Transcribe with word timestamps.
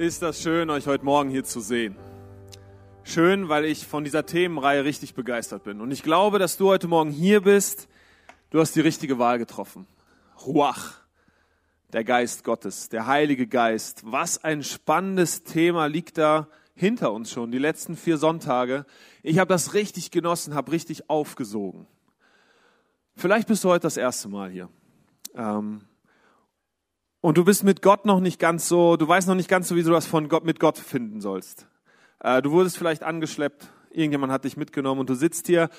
Ist 0.00 0.22
das 0.22 0.40
schön, 0.40 0.70
euch 0.70 0.86
heute 0.86 1.04
Morgen 1.04 1.28
hier 1.28 1.44
zu 1.44 1.60
sehen. 1.60 1.94
Schön, 3.02 3.50
weil 3.50 3.66
ich 3.66 3.86
von 3.86 4.02
dieser 4.02 4.24
Themenreihe 4.24 4.82
richtig 4.82 5.12
begeistert 5.12 5.62
bin. 5.64 5.82
Und 5.82 5.90
ich 5.90 6.02
glaube, 6.02 6.38
dass 6.38 6.56
du 6.56 6.68
heute 6.68 6.88
Morgen 6.88 7.10
hier 7.10 7.42
bist. 7.42 7.86
Du 8.48 8.60
hast 8.60 8.74
die 8.74 8.80
richtige 8.80 9.18
Wahl 9.18 9.36
getroffen. 9.36 9.86
Ruach, 10.46 10.94
der 11.92 12.02
Geist 12.02 12.44
Gottes, 12.44 12.88
der 12.88 13.06
Heilige 13.08 13.46
Geist. 13.46 14.00
Was 14.06 14.42
ein 14.42 14.62
spannendes 14.62 15.44
Thema 15.44 15.84
liegt 15.84 16.16
da 16.16 16.48
hinter 16.74 17.12
uns 17.12 17.30
schon, 17.30 17.50
die 17.50 17.58
letzten 17.58 17.94
vier 17.94 18.16
Sonntage. 18.16 18.86
Ich 19.22 19.38
habe 19.38 19.52
das 19.52 19.74
richtig 19.74 20.10
genossen, 20.10 20.54
habe 20.54 20.72
richtig 20.72 21.10
aufgesogen. 21.10 21.86
Vielleicht 23.16 23.48
bist 23.48 23.64
du 23.64 23.68
heute 23.68 23.82
das 23.82 23.98
erste 23.98 24.30
Mal 24.30 24.48
hier. 24.48 24.70
Ähm, 25.34 25.82
und 27.20 27.36
du 27.36 27.44
bist 27.44 27.64
mit 27.64 27.82
Gott 27.82 28.06
noch 28.06 28.20
nicht 28.20 28.38
ganz 28.38 28.68
so, 28.68 28.96
du 28.96 29.06
weißt 29.06 29.28
noch 29.28 29.34
nicht 29.34 29.48
ganz 29.48 29.68
so, 29.68 29.76
wie 29.76 29.82
du 29.82 29.90
das 29.90 30.06
von 30.06 30.28
Gott, 30.28 30.44
mit 30.44 30.60
Gott 30.60 30.78
finden 30.78 31.20
sollst. 31.20 31.66
Äh, 32.20 32.42
du 32.42 32.50
wurdest 32.50 32.78
vielleicht 32.78 33.02
angeschleppt, 33.02 33.68
irgendjemand 33.90 34.32
hat 34.32 34.44
dich 34.44 34.56
mitgenommen 34.56 35.00
und 35.00 35.10
du 35.10 35.14
sitzt 35.14 35.46
hier 35.46 35.70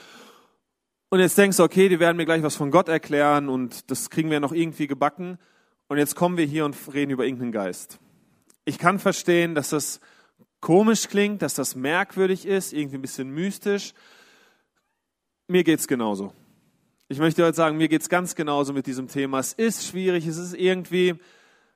und 1.14 1.20
jetzt 1.20 1.38
denkst 1.38 1.58
du, 1.58 1.64
okay, 1.64 1.90
die 1.90 2.00
werden 2.00 2.16
mir 2.16 2.26
gleich 2.26 2.42
was 2.42 2.56
von 2.56 2.72
Gott 2.72 2.88
erklären 2.88 3.50
und 3.50 3.92
das 3.92 4.10
kriegen 4.10 4.32
wir 4.32 4.40
noch 4.40 4.54
irgendwie 4.54 4.88
gebacken. 4.88 5.38
Und 5.90 5.98
jetzt 5.98 6.16
kommen 6.16 6.38
wir 6.38 6.46
hier 6.46 6.64
und 6.64 6.78
reden 6.94 7.12
über 7.12 7.26
irgendeinen 7.26 7.52
Geist. 7.52 8.00
Ich 8.64 8.78
kann 8.78 8.98
verstehen, 8.98 9.54
dass 9.54 9.72
das 9.72 10.00
komisch 10.62 11.10
klingt, 11.10 11.42
dass 11.42 11.54
das 11.54 11.76
merkwürdig 11.76 12.46
ist, 12.46 12.72
irgendwie 12.72 12.96
ein 12.96 13.02
bisschen 13.02 13.30
mystisch. 13.30 13.94
Mir 15.50 15.66
geht's 15.66 15.86
genauso. 15.86 16.32
Ich 17.12 17.20
möchte 17.20 17.44
heute 17.44 17.58
sagen, 17.58 17.76
mir 17.76 17.90
geht's 17.90 18.08
ganz 18.08 18.36
genauso 18.36 18.72
mit 18.72 18.88
diesem 18.88 19.10
Thema. 19.10 19.40
Es 19.40 19.52
ist 19.52 19.86
schwierig, 19.86 20.26
es 20.28 20.38
ist 20.38 20.54
irgendwie, 20.54 21.16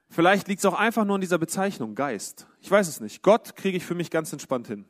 vielleicht 0.09 0.48
liegt 0.48 0.59
es 0.59 0.66
auch 0.66 0.80
einfach 0.80 1.03
nur 1.03 1.16
in 1.16 1.21
dieser 1.21 1.38
Bezeichnung, 1.38 1.93
Geist. 1.93 2.48
Ich 2.62 2.71
weiß 2.71 2.87
es 2.87 3.01
nicht. 3.01 3.21
Gott 3.21 3.57
kriege 3.57 3.76
ich 3.76 3.84
für 3.84 3.96
mich 3.96 4.12
ganz 4.12 4.32
entspannt 4.32 4.68
hin. 4.68 4.85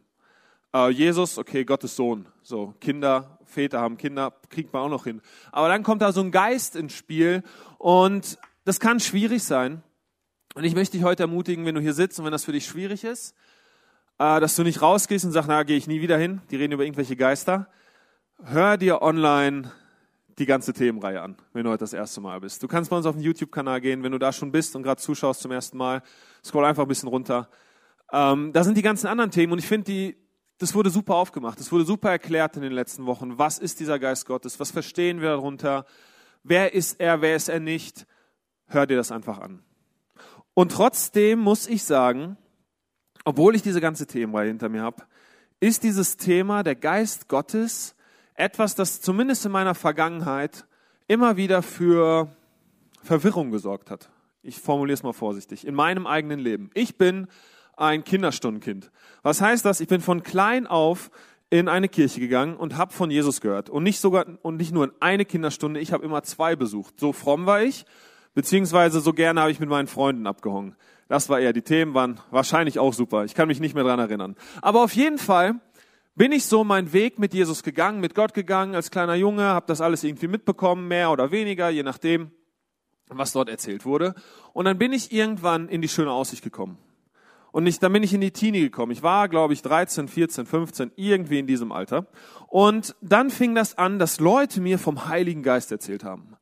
Äh, 0.72 0.92
Jesus, 0.92 1.40
okay, 1.40 1.66
Gottes 1.66 1.96
Sohn. 1.96 2.28
So, 2.44 2.76
Kinder, 2.80 3.40
Väter 3.44 3.82
haben 3.82 3.98
Kinder, 3.98 4.36
kriegt 4.52 4.72
man 4.72 4.84
auch 4.84 4.90
noch 4.90 5.06
hin. 5.06 5.20
Aber 5.52 5.68
dann 5.68 5.82
kommt 5.82 6.04
da 6.04 6.12
so 6.12 6.22
ein 6.22 6.30
Geist 6.30 6.76
ins 6.76 6.94
Spiel 6.94 7.42
und 7.80 8.38
das 8.66 8.80
kann 8.80 9.00
schwierig 9.00 9.44
sein. 9.44 9.82
Und 10.54 10.64
ich 10.64 10.76
möchte 10.76 10.96
dich 10.96 11.04
heute 11.04 11.24
ermutigen, 11.24 11.66
wenn 11.66 11.74
du 11.74 11.82
hier 11.82 11.96
sitzt 11.96 12.20
und 12.20 12.26
wenn 12.26 12.32
das 12.32 12.46
für 12.46 12.52
dich 12.52 12.68
schwierig 12.68 13.04
ist, 13.04 13.34
äh, 14.20 14.40
dass 14.40 14.56
du 14.56 14.62
nicht 14.62 14.84
rausgehst 14.84 15.26
und 15.26 15.32
sagst, 15.32 15.50
na, 15.50 15.64
gehe 15.64 15.76
ich 15.78 15.88
nie 15.88 16.02
wieder 16.02 16.20
hin. 16.20 16.44
Die 16.52 16.56
reden 16.56 16.74
über 16.74 16.84
irgendwelche 16.84 17.16
Geister. 17.16 17.68
Hör 18.44 18.78
dir 18.78 19.02
online 19.02 19.72
die 20.38 20.46
ganze 20.46 20.74
Themenreihe 20.74 21.22
an, 21.22 21.38
wenn 21.54 21.64
du 21.64 21.70
heute 21.70 21.80
das 21.80 21.94
erste 21.94 22.20
Mal 22.20 22.40
bist. 22.42 22.62
Du 22.62 22.68
kannst 22.68 22.90
bei 22.90 22.98
uns 22.98 23.06
auf 23.06 23.16
den 23.16 23.24
YouTube-Kanal 23.24 23.80
gehen, 23.80 24.04
wenn 24.04 24.12
du 24.12 24.18
da 24.18 24.34
schon 24.34 24.52
bist 24.52 24.76
und 24.76 24.84
gerade 24.84 25.02
zuschaust 25.02 25.42
zum 25.42 25.52
ersten 25.52 25.78
Mal. 25.78 26.02
Scroll 26.44 26.66
einfach 26.66 26.84
ein 26.84 26.90
bisschen 26.90 27.10
runter. 27.10 27.50
Ähm, 28.12 28.52
da 28.52 28.64
sind 28.64 28.78
die 28.78 28.82
ganzen 28.82 29.08
anderen 29.08 29.32
Themen 29.32 29.54
und 29.54 29.60
ich 29.60 29.68
finde, 29.68 29.86
die, 29.86 30.18
das 30.58 30.74
wurde 30.74 30.90
super 30.90 31.16
aufgemacht. 31.16 31.60
Das 31.60 31.72
wurde 31.72 31.86
super 31.86 32.12
erklärt 32.12 32.58
in 32.58 32.62
den 32.62 32.74
letzten 32.74 33.06
Wochen. 33.06 33.38
Was 33.38 33.60
ist 33.60 33.80
dieser 33.80 33.98
Geist 33.98 34.26
Gottes? 34.26 34.60
Was 34.60 34.72
verstehen 34.72 35.22
wir 35.22 35.30
darunter? 35.30 35.86
Wer 36.44 36.74
ist 36.74 37.00
er? 37.00 37.22
Wer 37.22 37.36
ist 37.36 37.50
er 37.50 37.60
nicht? 37.60 38.06
Hör 38.68 38.86
dir 38.86 38.98
das 38.98 39.12
einfach 39.12 39.40
an. 39.40 39.64
Und 40.54 40.72
trotzdem 40.72 41.40
muss 41.40 41.68
ich 41.68 41.84
sagen, 41.84 42.38
obwohl 43.24 43.56
ich 43.56 43.62
diese 43.62 43.82
ganze 43.82 44.06
Themenreihe 44.06 44.48
hinter 44.48 44.70
mir 44.70 44.84
habe, 44.84 45.04
ist 45.60 45.84
dieses 45.84 46.18
Thema 46.18 46.64
der 46.64 46.76
Geist 46.76 47.28
Gottes 47.28 47.96
etwas, 48.36 48.76
das 48.76 49.02
zumindest 49.02 49.46
in 49.46 49.52
meiner 49.52 49.76
Vergangenheit 49.76 50.66
immer 51.08 51.38
wieder 51.38 51.62
für 51.62 52.30
Verwirrung 53.02 53.52
gesorgt 53.52 53.90
hat. 53.90 54.10
Ich 54.42 54.60
formuliere 54.60 54.94
es 54.94 55.04
mal 55.04 55.14
vorsichtig. 55.14 55.66
In 55.66 55.74
meinem 55.74 56.06
eigenen 56.06 56.40
Leben. 56.40 56.70
Ich 56.74 56.98
bin 56.98 57.28
ein 57.78 58.04
Kinderstundenkind. 58.04 58.92
Was 59.24 59.42
heißt 59.42 59.66
das? 59.66 59.80
Ich 59.80 59.88
bin 59.88 60.02
von 60.02 60.24
klein 60.24 60.68
auf 60.68 61.10
in 61.50 61.68
eine 61.68 61.90
Kirche 61.90 62.20
gegangen 62.20 62.56
und 62.56 62.78
habe 62.78 62.94
von 62.94 63.12
Jesus 63.12 63.42
gehört. 63.42 63.70
Und 63.70 63.84
nicht 63.84 64.00
sogar 64.00 64.26
und 64.42 64.58
nicht 64.58 64.72
nur 64.72 64.86
in 64.86 64.92
eine 65.00 65.26
Kinderstunde, 65.26 65.80
ich 65.80 65.94
habe 65.94 66.04
immer 66.04 66.24
zwei 66.24 66.56
besucht. 66.56 67.00
So 67.00 67.14
fromm 67.14 67.46
war 67.46 67.62
ich, 67.62 67.86
beziehungsweise 68.34 69.00
so 69.00 69.14
gerne 69.14 69.42
habe 69.42 69.52
ich 69.52 69.60
mit 69.60 69.70
meinen 69.70 69.88
Freunden 69.88 70.28
abgehongen. 70.28 70.76
Das 71.08 71.30
war 71.30 71.40
eher, 71.40 71.54
die 71.54 71.62
Themen 71.62 71.94
waren 71.94 72.20
wahrscheinlich 72.32 72.80
auch 72.80 72.94
super. 72.94 73.26
Ich 73.26 73.36
kann 73.36 73.48
mich 73.48 73.60
nicht 73.60 73.76
mehr 73.76 73.84
dran 73.84 74.00
erinnern. 74.00 74.36
Aber 74.62 74.84
auf 74.84 74.96
jeden 74.96 75.20
Fall 75.20 75.56
bin 76.16 76.32
ich 76.32 76.46
so 76.46 76.64
meinen 76.64 76.94
Weg 76.94 77.20
mit 77.20 77.34
Jesus 77.34 77.62
gegangen, 77.62 78.00
mit 78.00 78.16
Gott 78.16 78.34
gegangen 78.34 78.74
als 78.74 78.90
kleiner 78.90 79.16
Junge, 79.16 79.44
habe 79.44 79.68
das 79.68 79.82
alles 79.82 80.04
irgendwie 80.04 80.28
mitbekommen, 80.28 80.88
mehr 80.88 81.12
oder 81.12 81.32
weniger, 81.32 81.70
je 81.70 81.84
nachdem, 81.84 82.32
was 83.08 83.34
dort 83.34 83.50
erzählt 83.50 83.86
wurde. 83.86 84.16
Und 84.54 84.66
dann 84.66 84.78
bin 84.78 84.94
ich 84.94 85.12
irgendwann 85.12 85.68
in 85.68 85.82
die 85.82 85.90
schöne 85.90 86.12
Aussicht 86.12 86.44
gekommen. 86.44 86.78
Und 87.52 87.64
nicht, 87.64 87.82
dann 87.84 87.94
bin 87.94 88.04
ich 88.04 88.14
in 88.14 88.22
die 88.22 88.32
Teenie 88.32 88.62
gekommen. 88.62 88.92
Ich 88.92 89.04
war, 89.04 89.30
glaube 89.30 89.54
ich, 89.54 89.62
13, 89.62 90.08
14, 90.08 90.46
15, 90.46 90.92
irgendwie 90.96 91.40
in 91.40 91.48
diesem 91.48 91.72
Alter. 91.72 92.08
Und 92.48 92.96
dann 93.02 93.30
fing 93.30 93.56
das 93.56 93.78
an, 93.78 94.00
dass 94.00 94.20
Leute 94.20 94.60
mir 94.60 94.78
vom 94.78 95.08
Heiligen 95.08 95.44
Geist 95.44 95.72
erzählt 95.72 96.04
haben. 96.04 96.36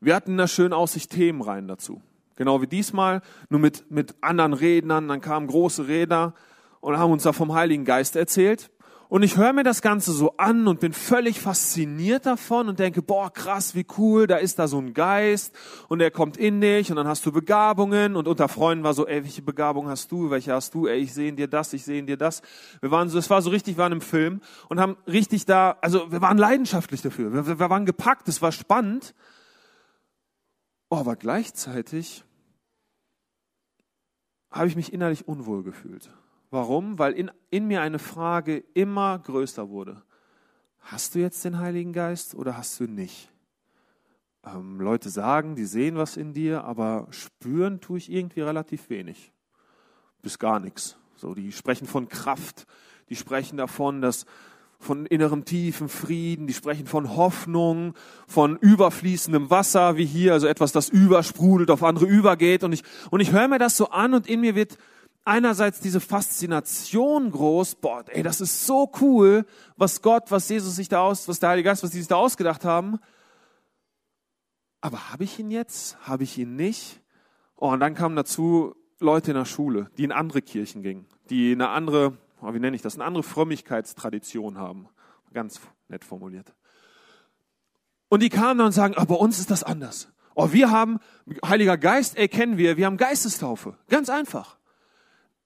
Wir 0.00 0.14
hatten 0.14 0.32
in 0.32 0.36
der 0.36 0.46
schönen 0.46 0.72
Aussicht 0.72 1.10
Themen 1.10 1.42
rein 1.42 1.66
dazu. 1.66 2.02
Genau 2.36 2.62
wie 2.62 2.68
diesmal, 2.68 3.20
nur 3.48 3.60
mit, 3.60 3.90
mit 3.90 4.14
anderen 4.20 4.52
Rednern. 4.52 5.08
Dann 5.08 5.20
kamen 5.20 5.48
große 5.48 5.88
Redner 5.88 6.34
und 6.80 6.96
haben 6.98 7.12
uns 7.12 7.24
da 7.24 7.32
vom 7.32 7.52
Heiligen 7.52 7.84
Geist 7.84 8.14
erzählt. 8.14 8.70
Und 9.10 9.24
ich 9.24 9.36
höre 9.36 9.52
mir 9.52 9.64
das 9.64 9.82
Ganze 9.82 10.12
so 10.12 10.36
an 10.36 10.68
und 10.68 10.78
bin 10.78 10.92
völlig 10.92 11.40
fasziniert 11.40 12.26
davon 12.26 12.68
und 12.68 12.78
denke, 12.78 13.02
boah, 13.02 13.28
krass, 13.32 13.74
wie 13.74 13.84
cool, 13.98 14.28
da 14.28 14.36
ist 14.36 14.60
da 14.60 14.68
so 14.68 14.78
ein 14.78 14.94
Geist 14.94 15.52
und 15.88 15.98
der 15.98 16.12
kommt 16.12 16.36
in 16.36 16.60
dich 16.60 16.90
und 16.90 16.96
dann 16.96 17.08
hast 17.08 17.26
du 17.26 17.32
Begabungen 17.32 18.14
und 18.14 18.28
unter 18.28 18.48
Freunden 18.48 18.84
war 18.84 18.94
so, 18.94 19.08
ey, 19.08 19.24
welche 19.24 19.42
Begabung 19.42 19.88
hast 19.88 20.12
du, 20.12 20.30
welche 20.30 20.52
hast 20.52 20.74
du, 20.74 20.86
ey, 20.86 20.98
ich 20.98 21.12
sehe 21.12 21.28
in 21.28 21.34
dir 21.34 21.48
das, 21.48 21.72
ich 21.72 21.84
sehe 21.84 21.98
in 21.98 22.06
dir 22.06 22.16
das. 22.16 22.40
Wir 22.80 22.92
waren 22.92 23.08
so, 23.08 23.18
es 23.18 23.28
war 23.30 23.42
so 23.42 23.50
richtig, 23.50 23.76
wir 23.76 23.82
waren 23.82 23.94
im 23.94 24.00
Film 24.00 24.42
und 24.68 24.78
haben 24.78 24.96
richtig 25.08 25.44
da, 25.44 25.76
also 25.80 26.12
wir 26.12 26.20
waren 26.20 26.38
leidenschaftlich 26.38 27.02
dafür, 27.02 27.32
wir, 27.32 27.58
wir 27.58 27.68
waren 27.68 27.86
gepackt, 27.86 28.28
es 28.28 28.40
war 28.40 28.52
spannend. 28.52 29.12
Oh, 30.88 30.98
aber 30.98 31.16
gleichzeitig 31.16 32.22
habe 34.52 34.68
ich 34.68 34.76
mich 34.76 34.92
innerlich 34.92 35.26
unwohl 35.26 35.64
gefühlt. 35.64 36.12
Warum? 36.50 36.98
Weil 36.98 37.12
in, 37.12 37.30
in 37.50 37.66
mir 37.66 37.80
eine 37.80 37.98
Frage 37.98 38.64
immer 38.74 39.18
größer 39.18 39.68
wurde. 39.68 40.02
Hast 40.80 41.14
du 41.14 41.20
jetzt 41.20 41.44
den 41.44 41.58
Heiligen 41.58 41.92
Geist 41.92 42.34
oder 42.34 42.56
hast 42.56 42.80
du 42.80 42.84
nicht? 42.84 43.30
Ähm, 44.44 44.80
Leute 44.80 45.10
sagen, 45.10 45.54
die 45.54 45.66
sehen 45.66 45.96
was 45.96 46.16
in 46.16 46.32
dir, 46.32 46.64
aber 46.64 47.06
spüren 47.10 47.80
tue 47.80 47.98
ich 47.98 48.10
irgendwie 48.10 48.40
relativ 48.40 48.90
wenig. 48.90 49.32
Bis 50.22 50.38
gar 50.38 50.58
nichts. 50.58 50.96
So, 51.16 51.34
die 51.34 51.52
sprechen 51.52 51.86
von 51.86 52.08
Kraft, 52.08 52.66
die 53.10 53.16
sprechen 53.16 53.56
davon, 53.58 54.00
dass 54.00 54.24
von 54.78 55.04
innerem 55.04 55.44
tiefen 55.44 55.90
Frieden, 55.90 56.46
die 56.46 56.54
sprechen 56.54 56.86
von 56.86 57.14
Hoffnung, 57.14 57.92
von 58.26 58.56
überfließendem 58.56 59.50
Wasser, 59.50 59.98
wie 59.98 60.06
hier, 60.06 60.32
also 60.32 60.46
etwas, 60.46 60.72
das 60.72 60.88
übersprudelt, 60.88 61.70
auf 61.70 61.82
andere 61.82 62.06
übergeht. 62.06 62.64
Und 62.64 62.72
ich, 62.72 62.82
und 63.10 63.20
ich 63.20 63.32
höre 63.32 63.48
mir 63.48 63.58
das 63.58 63.76
so 63.76 63.90
an 63.90 64.14
und 64.14 64.26
in 64.26 64.40
mir 64.40 64.54
wird 64.54 64.78
einerseits 65.24 65.80
diese 65.80 66.00
Faszination 66.00 67.30
groß, 67.30 67.76
boah, 67.76 68.04
ey, 68.08 68.22
das 68.22 68.40
ist 68.40 68.66
so 68.66 68.90
cool, 69.00 69.44
was 69.76 70.02
Gott, 70.02 70.30
was 70.30 70.48
Jesus 70.48 70.76
sich 70.76 70.88
da 70.88 71.02
aus, 71.02 71.28
was 71.28 71.40
der 71.40 71.50
Heilige 71.50 71.68
Geist, 71.68 71.82
was 71.82 71.90
die 71.90 71.98
sich 71.98 72.08
da 72.08 72.16
ausgedacht 72.16 72.64
haben. 72.64 72.98
Aber 74.80 75.12
habe 75.12 75.24
ich 75.24 75.38
ihn 75.38 75.50
jetzt? 75.50 75.98
Habe 76.06 76.24
ich 76.24 76.38
ihn 76.38 76.56
nicht? 76.56 77.00
Oh, 77.56 77.68
und 77.68 77.80
dann 77.80 77.94
kamen 77.94 78.16
dazu 78.16 78.74
Leute 78.98 79.32
in 79.32 79.36
der 79.36 79.44
Schule, 79.44 79.90
die 79.98 80.04
in 80.04 80.12
andere 80.12 80.42
Kirchen 80.42 80.82
gingen, 80.82 81.06
die 81.28 81.52
eine 81.52 81.68
andere, 81.68 82.16
oh, 82.40 82.52
wie 82.54 82.58
nenne 82.58 82.76
ich 82.76 82.82
das, 82.82 82.94
eine 82.94 83.04
andere 83.04 83.22
Frömmigkeitstradition 83.22 84.58
haben. 84.58 84.88
Ganz 85.32 85.60
nett 85.88 86.04
formuliert. 86.04 86.54
Und 88.08 88.22
die 88.22 88.28
kamen 88.28 88.58
dann 88.58 88.66
und 88.68 88.72
sagen, 88.72 88.94
oh, 88.98 89.04
bei 89.04 89.14
uns 89.14 89.38
ist 89.38 89.50
das 89.50 89.62
anders. 89.62 90.08
Oh, 90.34 90.52
wir 90.52 90.70
haben, 90.70 90.98
Heiliger 91.44 91.76
Geist, 91.76 92.16
ey, 92.16 92.28
kennen 92.28 92.56
wir, 92.56 92.76
wir 92.76 92.86
haben 92.86 92.96
Geistestaufe. 92.96 93.76
Ganz 93.88 94.08
einfach. 94.08 94.59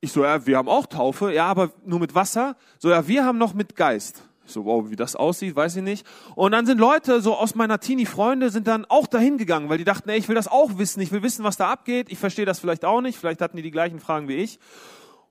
Ich 0.05 0.13
so, 0.13 0.23
ja, 0.23 0.45
wir 0.47 0.59
haben 0.59 0.69
auch 0.69 0.85
Taufe, 0.85 1.33
ja, 1.33 1.47
aber 1.47 1.71
nur 1.87 1.99
mit 1.99 2.15
Wasser. 2.15 2.57
So, 2.79 2.91
ja, 2.91 3.09
wir 3.09 3.25
haben 3.25 3.39
noch 3.39 3.55
mit 3.55 3.75
Geist. 3.75 4.23
Ich 4.45 4.53
so, 4.53 4.67
wow, 4.67 4.85
wie 4.91 4.97
das 4.97 5.17
aussieht, 5.17 5.57
weiß 5.57 5.77
ich 5.77 5.83
nicht. 5.83 6.07
Und 6.35 6.53
dann 6.53 6.67
sind 6.67 6.77
Leute 6.77 7.23
so 7.23 7.35
aus 7.35 7.55
meiner 7.55 7.81
Teenie-Freunde 7.81 8.51
sind 8.51 8.67
dann 8.67 8.85
auch 8.85 9.07
dahin 9.07 9.39
gegangen, 9.39 9.71
weil 9.71 9.79
die 9.79 9.85
dachten, 9.85 10.11
ey, 10.11 10.19
ich 10.19 10.29
will 10.29 10.35
das 10.35 10.47
auch 10.47 10.77
wissen, 10.77 11.01
ich 11.01 11.11
will 11.11 11.23
wissen, 11.23 11.43
was 11.43 11.57
da 11.57 11.71
abgeht. 11.71 12.09
Ich 12.11 12.19
verstehe 12.19 12.45
das 12.45 12.59
vielleicht 12.59 12.85
auch 12.85 13.01
nicht, 13.01 13.19
vielleicht 13.19 13.41
hatten 13.41 13.57
die 13.57 13.63
die 13.63 13.71
gleichen 13.71 13.99
Fragen 13.99 14.29
wie 14.29 14.35
ich. 14.35 14.59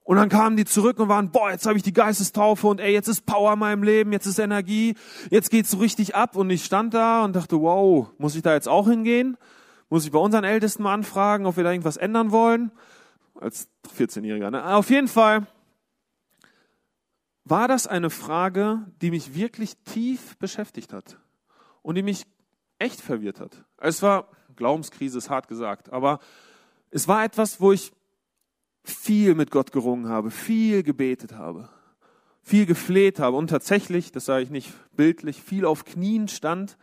Und 0.02 0.16
dann 0.16 0.28
kamen 0.28 0.56
die 0.56 0.64
zurück 0.64 0.98
und 0.98 1.08
waren, 1.08 1.30
boah, 1.30 1.52
jetzt 1.52 1.66
habe 1.66 1.76
ich 1.76 1.84
die 1.84 1.92
Geistestaufe 1.92 2.66
und 2.66 2.80
ey, 2.80 2.92
jetzt 2.92 3.06
ist 3.06 3.26
Power 3.26 3.52
in 3.52 3.60
meinem 3.60 3.84
Leben, 3.84 4.10
jetzt 4.10 4.26
ist 4.26 4.40
Energie, 4.40 4.96
jetzt 5.30 5.52
geht's 5.52 5.70
so 5.70 5.78
richtig 5.78 6.16
ab. 6.16 6.34
Und 6.34 6.50
ich 6.50 6.64
stand 6.64 6.94
da 6.94 7.24
und 7.24 7.36
dachte, 7.36 7.60
wow, 7.60 8.08
muss 8.18 8.34
ich 8.34 8.42
da 8.42 8.54
jetzt 8.54 8.68
auch 8.68 8.88
hingehen? 8.88 9.36
Muss 9.88 10.04
ich 10.04 10.10
bei 10.10 10.18
unseren 10.18 10.42
Ältesten 10.42 10.82
mal 10.82 10.94
anfragen, 10.94 11.46
ob 11.46 11.56
wir 11.56 11.62
da 11.62 11.70
irgendwas 11.70 11.96
ändern 11.96 12.32
wollen? 12.32 12.72
Als 13.34 13.68
14-Jähriger. 13.96 14.50
Ne? 14.50 14.74
Auf 14.74 14.90
jeden 14.90 15.08
Fall 15.08 15.46
war 17.44 17.68
das 17.68 17.86
eine 17.86 18.10
Frage, 18.10 18.86
die 19.02 19.10
mich 19.10 19.34
wirklich 19.34 19.76
tief 19.84 20.36
beschäftigt 20.38 20.92
hat 20.92 21.18
und 21.82 21.96
die 21.96 22.02
mich 22.02 22.26
echt 22.78 23.00
verwirrt 23.00 23.40
hat. 23.40 23.64
Es 23.76 24.02
war, 24.02 24.28
Glaubenskrise 24.56 25.18
ist 25.18 25.30
hart 25.30 25.48
gesagt, 25.48 25.92
aber 25.92 26.20
es 26.90 27.06
war 27.08 27.24
etwas, 27.24 27.60
wo 27.60 27.72
ich 27.72 27.92
viel 28.82 29.34
mit 29.34 29.50
Gott 29.50 29.72
gerungen 29.72 30.08
habe, 30.08 30.30
viel 30.30 30.82
gebetet 30.82 31.32
habe, 31.32 31.68
viel 32.42 32.66
gefleht 32.66 33.18
habe 33.18 33.36
und 33.36 33.48
tatsächlich, 33.48 34.12
das 34.12 34.26
sage 34.26 34.44
ich 34.44 34.50
nicht 34.50 34.72
bildlich, 34.94 35.42
viel 35.42 35.64
auf 35.64 35.84
Knien 35.84 36.28
stand 36.28 36.76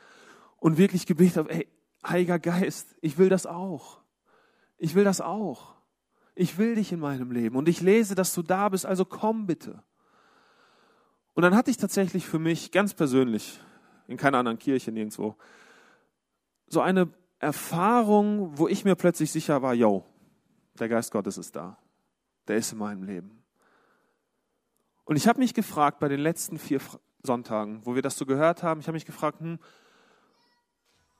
und 0.58 0.78
wirklich 0.78 1.06
gebetet 1.06 1.38
habe, 1.38 1.52
ey, 1.52 1.68
Heiliger 2.06 2.40
Geist, 2.40 2.96
ich 3.02 3.20
will 3.20 3.30
das 3.30 3.46
auch. 3.46 4.00
Ich 4.78 4.96
will 4.96 5.04
das 5.04 5.22
auch. 5.22 5.76
Ich 6.36 6.58
will 6.58 6.76
dich 6.76 6.92
in 6.92 7.00
meinem 7.00 7.32
Leben 7.32 7.56
und 7.56 7.68
ich 7.68 7.82
lese, 7.82 8.16
dass 8.16 8.34
du 8.34 8.42
da 8.42 8.70
bist, 8.70 8.86
also 8.86 9.06
komm 9.06 9.48
bitte. 9.48 9.84
Und 11.34 11.44
dann 11.44 11.56
hatte 11.56 11.72
ich 11.72 11.78
tatsächlich 11.78 12.26
für 12.26 12.40
mich 12.40 12.72
ganz 12.72 12.94
persönlich, 12.94 13.60
in 14.08 14.18
keiner 14.18 14.40
anderen 14.40 14.60
Kirche, 14.60 14.92
nirgendwo, 14.92 15.36
so 16.68 16.82
eine 16.82 17.10
Erfahrung, 17.40 18.58
wo 18.58 18.68
ich 18.68 18.86
mir 18.86 18.96
plötzlich 18.96 19.32
sicher 19.32 19.62
war, 19.62 19.74
yo, 19.74 20.06
der 20.80 20.90
Geist 20.90 21.12
Gottes 21.12 21.38
ist 21.38 21.56
da. 21.56 21.78
Der 22.48 22.58
ist 22.58 22.72
in 22.72 22.78
meinem 22.78 23.04
Leben. 23.04 23.44
Und 25.04 25.16
ich 25.16 25.28
habe 25.28 25.40
mich 25.40 25.54
gefragt 25.54 26.00
bei 26.00 26.08
den 26.08 26.20
letzten 26.20 26.58
vier 26.58 26.80
Sonntagen, 27.24 27.86
wo 27.86 27.96
wir 27.96 28.02
das 28.02 28.18
so 28.18 28.26
gehört 28.26 28.64
haben, 28.64 28.80
ich 28.80 28.88
habe 28.88 28.96
mich 28.96 29.06
gefragt, 29.06 29.40
hm, 29.40 29.60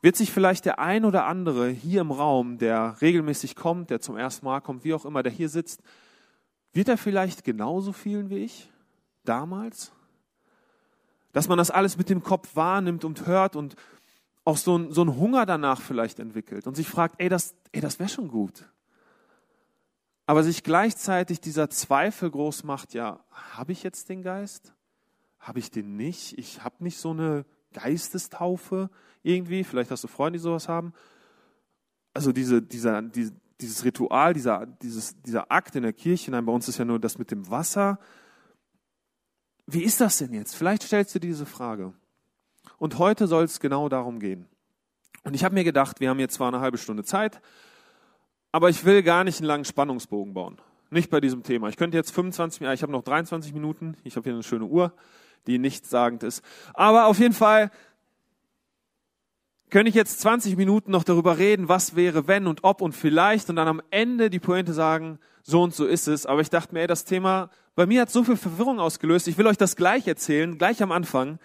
wird 0.02 0.16
sich 0.16 0.32
vielleicht 0.32 0.66
der 0.66 0.80
ein 0.80 1.06
oder 1.06 1.26
andere 1.26 1.70
hier 1.70 2.02
im 2.02 2.12
Raum, 2.12 2.58
der 2.58 3.00
regelmäßig 3.02 3.56
kommt, 3.56 3.90
der 3.90 4.02
zum 4.02 4.18
ersten 4.18 4.46
Mal 4.46 4.60
kommt, 4.60 4.84
wie 4.84 4.94
auch 4.94 5.06
immer, 5.06 5.22
der 5.24 5.32
hier 5.32 5.50
sitzt, 5.50 5.82
wird 6.74 6.88
er 6.88 6.98
vielleicht 6.98 7.44
genauso 7.44 7.94
fühlen 7.94 8.30
wie 8.30 8.40
ich 8.40 8.72
damals? 9.24 9.92
Dass 11.34 11.48
man 11.48 11.58
das 11.58 11.72
alles 11.72 11.98
mit 11.98 12.10
dem 12.10 12.24
Kopf 12.24 12.56
wahrnimmt 12.56 13.06
und 13.06 13.26
hört 13.28 13.56
und 13.56 13.76
auch 14.44 14.58
so 14.58 14.78
ein, 14.78 14.92
so 14.92 15.06
Hunger 15.06 15.46
danach 15.46 15.82
vielleicht 15.82 16.20
entwickelt 16.20 16.66
und 16.66 16.76
sich 16.76 16.88
fragt, 16.88 17.16
ey, 17.20 17.30
das, 17.30 17.56
ey, 17.72 17.82
das 17.82 18.00
wäre 18.00 18.10
schon 18.10 18.28
gut. 18.28 18.66
Aber 20.26 20.44
sich 20.44 20.64
gleichzeitig 20.64 21.42
dieser 21.42 21.70
Zweifel 21.70 22.32
groß 22.32 22.64
macht, 22.64 22.94
ja, 22.94 23.24
habe 23.54 23.72
ich 23.72 23.84
jetzt 23.84 24.10
den 24.10 24.24
Geist? 24.24 24.74
Habe 25.40 25.60
ich 25.60 25.72
den 25.72 25.96
nicht? 25.96 26.38
Ich 26.38 26.64
habe 26.64 26.84
nicht 26.84 26.98
so 26.98 27.12
eine 27.12 27.46
Geistestaufe 27.74 28.90
irgendwie. 29.24 29.64
Vielleicht 29.64 29.92
hast 29.92 30.04
du 30.04 30.08
Freunde, 30.08 30.38
die 30.38 30.44
sowas 30.44 30.68
haben. 30.68 30.94
Also 32.14 32.32
diese, 32.32 32.62
dieser, 32.62 33.02
die, 33.02 33.32
dieses 33.60 33.86
Ritual, 33.86 34.34
dieser, 34.34 34.66
dieses, 34.66 35.22
dieser 35.22 35.52
Akt 35.52 35.76
in 35.76 35.84
der 35.84 35.94
Kirche, 35.94 36.32
nein, 36.32 36.46
bei 36.46 36.52
uns 36.52 36.68
ist 36.68 36.78
ja 36.78 36.86
nur 36.86 37.00
das 37.00 37.18
mit 37.18 37.32
dem 37.32 37.50
Wasser. 37.50 38.00
Wie 39.68 39.84
ist 39.84 40.02
das 40.02 40.18
denn 40.18 40.34
jetzt? 40.34 40.56
Vielleicht 40.56 40.84
stellst 40.84 41.16
du 41.16 41.20
diese 41.20 41.46
Frage. 41.46 41.94
Und 42.78 42.98
heute 42.98 43.28
soll 43.28 43.44
es 43.44 43.60
genau 43.60 43.90
darum 43.90 44.20
gehen. 44.20 44.48
Und 45.24 45.36
ich 45.36 45.44
habe 45.44 45.54
mir 45.54 45.64
gedacht, 45.64 46.00
wir 46.00 46.10
haben 46.10 46.20
jetzt 46.20 46.36
zwar 46.36 46.48
eine 46.48 46.62
halbe 46.62 46.78
Stunde 46.78 47.04
Zeit, 47.04 47.42
aber 48.52 48.70
ich 48.70 48.84
will 48.86 49.04
gar 49.04 49.24
nicht 49.24 49.40
einen 49.40 49.48
langen 49.48 49.66
Spannungsbogen 49.66 50.34
bauen. 50.34 50.58
Nicht 50.90 51.10
bei 51.10 51.22
diesem 51.22 51.44
Thema. 51.44 51.70
Ich 51.70 51.78
könnte 51.78 51.96
jetzt 51.96 52.12
25, 52.12 52.62
ja, 52.62 52.74
ich 52.74 52.82
habe 52.82 52.92
noch 52.92 53.04
23 53.04 53.54
Minuten. 53.54 53.96
Ich 54.04 54.16
habe 54.18 54.26
hier 54.26 54.34
eine 54.34 54.44
schöne 54.44 54.66
Uhr, 54.66 54.94
die 55.48 55.58
nichtssagend 55.58 56.24
ist. 56.24 56.44
Aber 56.74 57.06
auf 57.06 57.18
jeden 57.20 57.34
Fall 57.34 57.72
könnte 59.72 59.90
ich 59.90 59.96
jetzt 59.96 60.20
20 60.20 60.58
Minuten 60.58 60.92
noch 60.92 61.04
darüber 61.04 61.38
reden, 61.38 61.70
was 61.70 61.96
wäre, 61.96 62.28
wenn 62.28 62.46
und 62.46 62.64
ob 62.64 62.82
und 62.82 62.92
vielleicht 62.92 63.50
und 63.50 63.56
dann 63.56 63.68
am 63.68 63.82
Ende 63.90 64.30
die 64.30 64.40
Pointe 64.40 64.74
sagen, 64.74 65.18
so 65.42 65.64
und 65.64 65.74
so 65.74 65.86
ist 65.86 66.08
es. 66.08 66.26
Aber 66.26 66.42
ich 66.42 66.50
dachte 66.50 66.74
mir, 66.74 66.82
ey, 66.82 66.88
das 66.88 67.06
Thema 67.06 67.50
bei 67.74 67.86
mir 67.86 68.02
hat 68.02 68.12
so 68.12 68.24
viel 68.24 68.36
Verwirrung 68.36 68.80
ausgelöst. 68.80 69.28
Ich 69.28 69.38
will 69.38 69.48
euch 69.48 69.58
das 69.58 69.78
gleich 69.78 70.06
erzählen, 70.08 70.58
gleich 70.58 70.84
am 70.84 70.92
Anfang. 70.92 71.40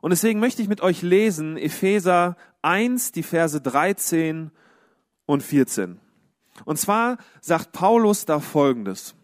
Und 0.00 0.10
deswegen 0.10 0.40
möchte 0.40 0.60
ich 0.60 0.68
mit 0.68 0.80
euch 0.80 1.02
lesen 1.02 1.56
Epheser 1.56 2.36
1, 2.62 3.12
die 3.12 3.22
Verse 3.22 3.60
13 3.60 4.50
und 5.26 5.42
14. 5.42 6.00
Und 6.64 6.78
zwar 6.78 7.18
sagt 7.40 7.70
Paulus 7.72 8.24
da 8.24 8.40
Folgendes. 8.40 9.14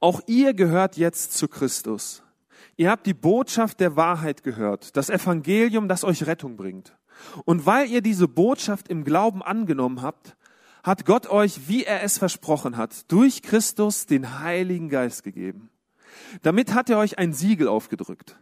Auch 0.00 0.20
ihr 0.26 0.54
gehört 0.54 0.96
jetzt 0.96 1.36
zu 1.38 1.46
Christus. 1.46 2.24
Ihr 2.76 2.90
habt 2.90 3.06
die 3.06 3.14
Botschaft 3.14 3.78
der 3.78 3.94
Wahrheit 3.94 4.42
gehört, 4.42 4.96
das 4.96 5.10
Evangelium, 5.10 5.86
das 5.86 6.02
euch 6.02 6.26
Rettung 6.26 6.56
bringt. 6.56 6.96
Und 7.44 7.66
weil 7.66 7.88
ihr 7.88 8.02
diese 8.02 8.28
Botschaft 8.28 8.88
im 8.88 9.04
Glauben 9.04 9.42
angenommen 9.42 10.02
habt, 10.02 10.36
hat 10.82 11.04
Gott 11.04 11.28
euch, 11.28 11.68
wie 11.68 11.84
er 11.84 12.02
es 12.02 12.18
versprochen 12.18 12.76
hat, 12.76 13.10
durch 13.10 13.42
Christus 13.42 14.06
den 14.06 14.40
Heiligen 14.40 14.88
Geist 14.88 15.22
gegeben. 15.22 15.70
Damit 16.42 16.74
hat 16.74 16.90
er 16.90 16.98
euch 16.98 17.18
ein 17.18 17.32
Siegel 17.32 17.68
aufgedrückt 17.68 18.36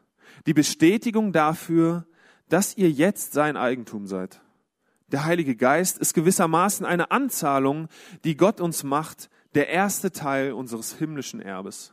die 0.46 0.54
Bestätigung 0.54 1.32
dafür, 1.32 2.06
dass 2.48 2.76
ihr 2.76 2.90
jetzt 2.90 3.32
sein 3.32 3.56
Eigentum 3.56 4.06
seid. 4.06 4.40
Der 5.08 5.24
Heilige 5.24 5.56
Geist 5.56 5.98
ist 5.98 6.14
gewissermaßen 6.14 6.86
eine 6.86 7.10
Anzahlung, 7.10 7.88
die 8.24 8.36
Gott 8.36 8.60
uns 8.60 8.84
macht, 8.84 9.28
der 9.54 9.68
erste 9.68 10.12
Teil 10.12 10.52
unseres 10.52 10.94
himmlischen 10.94 11.40
Erbes. 11.40 11.92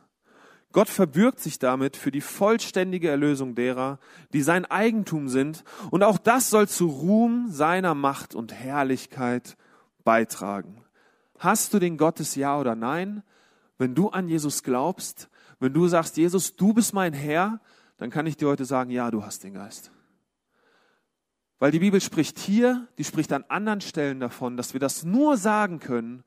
Gott 0.72 0.88
verbürgt 0.88 1.40
sich 1.40 1.58
damit 1.58 1.96
für 1.96 2.10
die 2.10 2.20
vollständige 2.20 3.08
Erlösung 3.08 3.54
derer, 3.54 3.98
die 4.32 4.42
sein 4.42 4.66
Eigentum 4.66 5.28
sind, 5.28 5.64
und 5.90 6.02
auch 6.02 6.18
das 6.18 6.50
soll 6.50 6.68
zu 6.68 6.88
Ruhm 6.88 7.46
seiner 7.50 7.94
Macht 7.94 8.34
und 8.34 8.52
Herrlichkeit 8.52 9.56
beitragen. 10.04 10.84
Hast 11.38 11.72
du 11.72 11.78
den 11.78 11.96
Gottes 11.96 12.34
Ja 12.34 12.58
oder 12.58 12.74
Nein? 12.74 13.22
Wenn 13.78 13.94
du 13.94 14.08
an 14.10 14.28
Jesus 14.28 14.62
glaubst, 14.62 15.30
wenn 15.60 15.72
du 15.72 15.88
sagst, 15.88 16.16
Jesus, 16.16 16.56
du 16.56 16.74
bist 16.74 16.92
mein 16.92 17.12
Herr, 17.12 17.60
dann 17.96 18.10
kann 18.10 18.26
ich 18.26 18.36
dir 18.36 18.48
heute 18.48 18.64
sagen, 18.64 18.90
ja, 18.90 19.10
du 19.10 19.24
hast 19.24 19.44
den 19.44 19.54
Geist. 19.54 19.90
Weil 21.58 21.72
die 21.72 21.80
Bibel 21.80 22.00
spricht 22.00 22.38
hier, 22.38 22.86
die 22.98 23.04
spricht 23.04 23.32
an 23.32 23.44
anderen 23.48 23.80
Stellen 23.80 24.20
davon, 24.20 24.56
dass 24.56 24.72
wir 24.72 24.80
das 24.80 25.02
nur 25.02 25.36
sagen 25.36 25.80
können, 25.80 26.22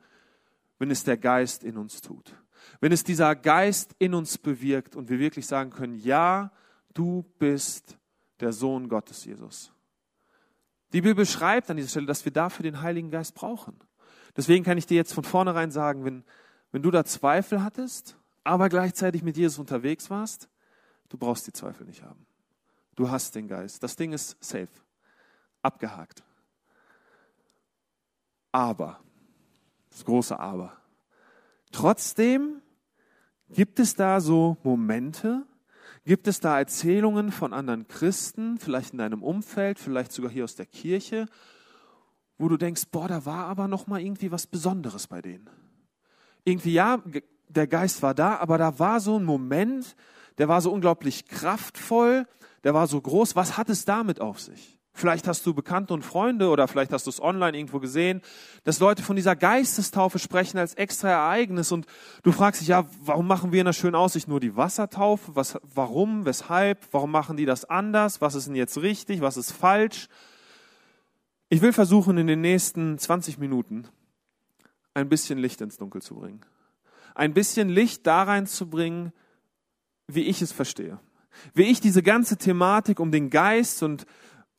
wenn 0.80 0.92
es 0.92 1.04
der 1.04 1.18
Geist 1.18 1.64
in 1.64 1.78
uns 1.78 2.02
tut. 2.02 2.36
Wenn 2.80 2.92
es 2.92 3.04
dieser 3.04 3.36
Geist 3.36 3.96
in 4.00 4.14
uns 4.14 4.38
bewirkt 4.38 4.96
und 4.96 5.10
wir 5.10 5.20
wirklich 5.20 5.48
sagen 5.48 5.72
können, 5.72 5.96
ja, 5.96 6.52
du 6.94 7.26
bist 7.40 7.98
der 8.40 8.54
Sohn 8.54 8.90
Gottes, 8.90 9.26
Jesus. 9.26 9.72
Die 10.94 11.02
Bibel 11.02 11.26
schreibt 11.26 11.70
an 11.70 11.78
dieser 11.78 11.90
Stelle, 11.90 12.08
dass 12.08 12.26
wir 12.26 12.32
dafür 12.32 12.64
den 12.64 12.82
Heiligen 12.82 13.12
Geist 13.12 13.36
brauchen. 13.36 13.80
Deswegen 14.36 14.64
kann 14.64 14.78
ich 14.78 14.86
dir 14.86 14.96
jetzt 14.96 15.14
von 15.14 15.24
vornherein 15.24 15.72
sagen, 15.72 16.06
wenn, 16.06 16.24
wenn 16.72 16.82
du 16.82 16.92
da 16.92 17.06
Zweifel 17.06 17.64
hattest, 17.64 18.18
aber 18.44 18.70
gleichzeitig 18.70 19.24
mit 19.24 19.38
Jesus 19.38 19.60
unterwegs 19.60 20.10
warst, 20.10 20.50
Du 21.12 21.18
brauchst 21.18 21.46
die 21.46 21.52
Zweifel 21.52 21.86
nicht 21.86 22.04
haben. 22.04 22.26
Du 22.96 23.12
hast 23.12 23.36
den 23.36 23.50
Geist. 23.50 23.84
Das 23.84 23.98
Ding 23.98 24.14
ist 24.14 24.42
safe. 24.42 24.70
Abgehakt. 25.62 26.24
Aber, 28.54 29.02
das 29.90 30.06
große 30.06 30.40
Aber. 30.40 30.81
Trotzdem 31.72 32.62
gibt 33.50 33.80
es 33.80 33.96
da 33.96 34.22
so 34.22 34.58
Momente, 34.64 35.46
gibt 36.06 36.28
es 36.28 36.40
da 36.40 36.58
Erzählungen 36.58 37.32
von 37.32 37.54
anderen 37.54 37.88
Christen, 37.88 38.58
vielleicht 38.58 38.92
in 38.92 39.00
deinem 39.00 39.24
Umfeld, 39.24 39.80
vielleicht 39.80 40.12
sogar 40.12 40.32
hier 40.32 40.44
aus 40.44 40.56
der 40.56 40.66
Kirche, 40.66 41.28
wo 42.38 42.50
du 42.50 42.58
denkst, 42.58 42.84
boah, 42.92 43.08
da 43.08 43.26
war 43.26 43.46
aber 43.46 43.68
noch 43.68 43.88
mal 43.88 44.02
irgendwie 44.02 44.32
was 44.32 44.48
Besonderes 44.48 45.08
bei 45.08 45.22
denen. 45.22 45.50
Irgendwie 46.44 46.74
ja, 46.74 47.04
der 47.50 47.68
Geist 47.68 48.02
war 48.02 48.16
da, 48.16 48.38
aber 48.38 48.58
da 48.58 48.80
war 48.80 49.00
so 49.00 49.18
ein 49.18 49.24
Moment, 49.24 49.96
der 50.38 50.48
war 50.48 50.62
so 50.62 50.72
unglaublich 50.72 51.28
kraftvoll, 51.28 52.26
der 52.64 52.74
war 52.74 52.88
so 52.88 53.00
groß. 53.00 53.36
Was 53.36 53.58
hat 53.58 53.70
es 53.70 53.86
damit 53.86 54.22
auf 54.22 54.40
sich? 54.40 54.81
Vielleicht 54.94 55.28
hast 55.28 55.46
du 55.46 55.54
Bekannte 55.54 55.94
und 55.94 56.04
Freunde 56.04 56.50
oder 56.50 56.68
vielleicht 56.68 56.92
hast 56.92 57.06
du 57.06 57.10
es 57.10 57.22
online 57.22 57.58
irgendwo 57.58 57.80
gesehen, 57.80 58.22
dass 58.66 58.80
Leute 58.80 59.04
von 59.04 59.16
dieser 59.16 59.38
Geistestaufe 59.38 60.20
sprechen 60.20 60.58
als 60.58 60.74
extra 60.74 61.10
Ereignis 61.10 61.72
und 61.72 61.86
du 62.24 62.32
fragst 62.32 62.60
dich, 62.60 62.68
ja, 62.68 62.86
warum 63.00 63.26
machen 63.26 63.54
wir 63.54 63.62
in 63.62 63.66
der 63.66 63.74
schönen 63.74 63.96
Aussicht 63.96 64.28
nur 64.28 64.42
die 64.42 64.58
Wassertaufe? 64.58 65.36
Was, 65.36 65.58
warum? 65.64 66.26
Weshalb? 66.26 66.88
Warum 66.92 67.10
machen 67.10 67.38
die 67.38 67.46
das 67.46 67.64
anders? 67.64 68.20
Was 68.20 68.36
ist 68.36 68.48
denn 68.48 68.56
jetzt 68.56 68.78
richtig? 68.78 69.22
Was 69.22 69.38
ist 69.38 69.52
falsch? 69.52 70.10
Ich 71.48 71.62
will 71.62 71.74
versuchen, 71.74 72.18
in 72.18 72.28
den 72.28 72.42
nächsten 72.42 72.98
20 72.98 73.38
Minuten 73.38 73.88
ein 74.94 75.08
bisschen 75.08 75.40
Licht 75.40 75.62
ins 75.62 75.78
Dunkel 75.78 76.02
zu 76.02 76.16
bringen. 76.16 76.42
Ein 77.16 77.34
bisschen 77.34 77.70
Licht 77.70 78.06
da 78.08 78.24
reinzubringen, 78.24 79.14
wie 80.08 80.24
ich 80.24 80.42
es 80.42 80.52
verstehe. 80.52 81.00
Wie 81.54 81.64
ich 81.64 81.80
diese 81.80 82.04
ganze 82.04 82.38
Thematik 82.38 83.00
um 83.00 83.12
den 83.12 83.30
Geist 83.30 83.84
und 83.84 84.06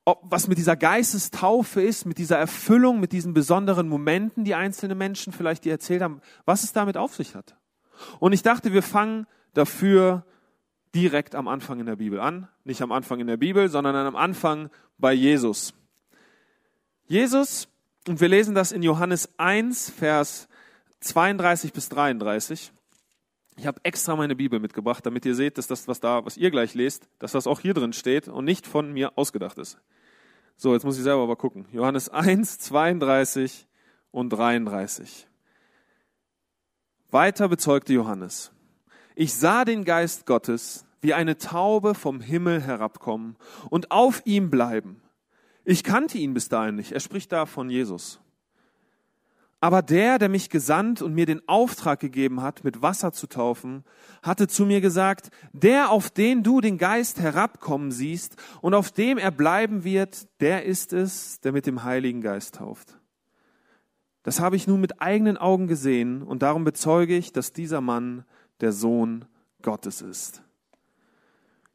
ob, 0.05 0.21
was 0.23 0.49
mit 0.49 0.59
dieser 0.59 0.77
Geistestaufe 0.77 1.81
ist, 1.81 2.07
mit 2.07 2.19
dieser 2.19 2.39
Erfüllung, 2.39 3.01
mit 3.01 3.13
diesen 3.13 3.35
besonderen 3.35 3.89
Momenten, 3.89 4.45
die 4.45 4.55
einzelne 4.55 4.95
Menschen 4.95 5.33
vielleicht 5.33 5.65
dir 5.65 5.73
erzählt 5.73 6.03
haben, 6.03 6.21
was 6.45 6.65
es 6.65 6.73
damit 6.73 6.97
auf 6.97 7.15
sich 7.15 7.35
hat. 7.35 7.57
Und 8.19 8.33
ich 8.33 8.43
dachte, 8.43 8.73
wir 8.73 8.83
fangen 8.83 9.27
dafür 9.55 10.25
direkt 10.95 11.35
am 11.35 11.49
Anfang 11.49 11.81
in 11.81 11.87
der 11.87 11.97
Bibel 11.97 12.21
an. 12.21 12.49
Nicht 12.65 12.83
am 12.83 12.93
Anfang 12.93 13.21
in 13.21 13.27
der 13.27 13.37
Bibel, 13.37 13.69
sondern 13.69 13.95
am 13.95 14.17
Anfang 14.17 14.71
bei 14.99 15.13
Jesus. 15.13 15.73
Jesus, 17.07 17.69
und 18.09 18.21
wir 18.21 18.29
lesen 18.29 18.55
das 18.55 18.73
in 18.73 18.83
Johannes 18.83 19.29
1, 19.39 19.91
Vers 19.91 20.49
32 21.01 21.73
bis 21.73 21.89
33. 21.89 22.73
Ich 23.57 23.67
habe 23.67 23.81
extra 23.83 24.17
meine 24.17 24.35
Bibel 24.35 24.61
mitgebracht, 24.61 25.05
damit 25.05 25.27
ihr 25.27 25.35
seht, 25.35 25.59
dass 25.59 25.67
das, 25.67 25.87
was 25.87 26.01
da, 26.01 26.25
was 26.25 26.37
ihr 26.37 26.51
gleich 26.51 26.75
lest, 26.75 27.09
dass 27.19 27.33
das 27.33 27.47
auch 27.47 27.61
hier 27.61 27.75
drin 27.75 27.93
steht 27.93 28.29
und 28.29 28.45
nicht 28.45 28.67
von 28.67 28.93
mir 28.93 29.17
ausgedacht 29.17 29.59
ist. 29.59 29.79
So, 30.57 30.73
jetzt 30.73 30.85
muss 30.85 30.97
ich 30.97 31.03
selber 31.03 31.23
aber 31.23 31.37
gucken. 31.37 31.67
Johannes 31.73 32.09
1, 32.09 32.59
32 32.59 33.67
und 34.11 34.31
33. 34.31 35.27
Weiter 37.11 37.49
bezeugte 37.49 37.93
Johannes. 37.93 38.53
Ich 39.15 39.35
sah 39.35 39.65
den 39.65 39.85
Geist 39.85 40.25
Gottes 40.25 40.87
wie 41.03 41.13
eine 41.13 41.37
Taube 41.37 41.95
vom 41.95 42.21
Himmel 42.21 42.63
herabkommen 42.63 43.37
und 43.69 43.91
auf 43.91 44.23
ihm 44.25 44.51
bleiben. 44.51 45.03
Ich 45.65 45.85
kannte 45.85 46.17
ihn 46.17 46.33
bis 46.33 46.49
dahin 46.49 46.77
nicht. 46.77 46.93
Er 46.93 47.01
spricht 47.01 47.33
da 47.33 47.45
von 47.45 47.69
Jesus. 47.69 48.21
Aber 49.63 49.81
der, 49.81 50.19
der 50.19 50.29
mich 50.29 50.51
gesandt 50.51 51.03
und 51.03 51.15
mir 51.15 51.25
den 51.25 51.49
Auftrag 51.49 52.01
gegeben 52.01 52.43
hat, 52.43 52.65
mit 52.65 52.83
Wasser 52.83 53.13
zu 53.13 53.29
taufen, 53.29 53.85
hatte 54.21 54.49
zu 54.49 54.67
mir 54.67 54.81
gesagt, 54.81 55.31
der, 55.53 55.91
auf 55.91 56.11
den 56.11 56.43
du 56.43 56.61
den 56.61 56.79
Geist 56.79 57.21
herabkommen 57.21 57.93
siehst 57.93 58.35
und 58.61 58.75
auf 58.75 58.91
dem 58.91 59.19
er 59.19 59.31
bleiben 59.31 59.85
wird, 59.85 60.27
der 60.41 60.65
ist 60.65 60.93
es, 60.93 61.39
der 61.43 61.53
mit 61.53 61.67
dem 61.67 61.85
Heiligen 61.85 62.23
Geist 62.23 62.57
tauft. 62.57 62.99
Das 64.25 64.41
habe 64.41 64.57
ich 64.57 64.67
nun 64.67 64.81
mit 64.81 65.01
eigenen 65.01 65.37
Augen 65.37 65.69
gesehen 65.69 66.23
und 66.23 66.43
darum 66.43 66.65
bezeuge 66.65 67.17
ich, 67.17 67.33
dass 67.33 67.53
dieser 67.53 67.81
Mann 67.81 68.25
der 68.63 68.73
Sohn 68.73 69.27
Gottes 69.63 70.03
ist. 70.03 70.43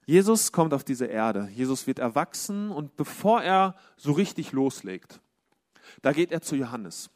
Jesus 0.06 0.52
kommt 0.52 0.74
auf 0.74 0.84
diese 0.84 1.06
Erde. 1.06 1.48
Jesus 1.54 1.88
wird 1.88 2.00
erwachsen 2.00 2.70
und 2.70 2.98
bevor 2.98 3.44
er 3.44 3.76
so 3.96 4.12
richtig 4.12 4.52
loslegt, 4.52 5.22
da 6.02 6.12
geht 6.12 6.34
er 6.34 6.42
zu 6.42 6.58
Johannes. 6.58 7.10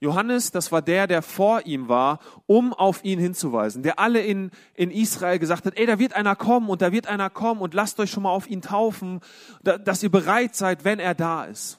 Johannes, 0.00 0.50
das 0.50 0.72
war 0.72 0.82
der, 0.82 1.06
der 1.06 1.22
vor 1.22 1.64
ihm 1.66 1.88
war, 1.88 2.20
um 2.46 2.72
auf 2.72 3.04
ihn 3.04 3.18
hinzuweisen, 3.18 3.82
der 3.82 3.98
alle 3.98 4.20
in, 4.20 4.50
in 4.74 4.90
Israel 4.90 5.38
gesagt 5.38 5.64
hat, 5.66 5.76
ey, 5.76 5.86
da 5.86 5.98
wird 5.98 6.14
einer 6.14 6.36
kommen 6.36 6.68
und 6.68 6.82
da 6.82 6.92
wird 6.92 7.06
einer 7.06 7.30
kommen 7.30 7.60
und 7.60 7.74
lasst 7.74 7.98
euch 8.00 8.10
schon 8.10 8.22
mal 8.22 8.30
auf 8.30 8.48
ihn 8.48 8.62
taufen, 8.62 9.20
dass 9.62 10.02
ihr 10.02 10.10
bereit 10.10 10.54
seid, 10.54 10.84
wenn 10.84 10.98
er 10.98 11.14
da 11.14 11.44
ist. 11.44 11.78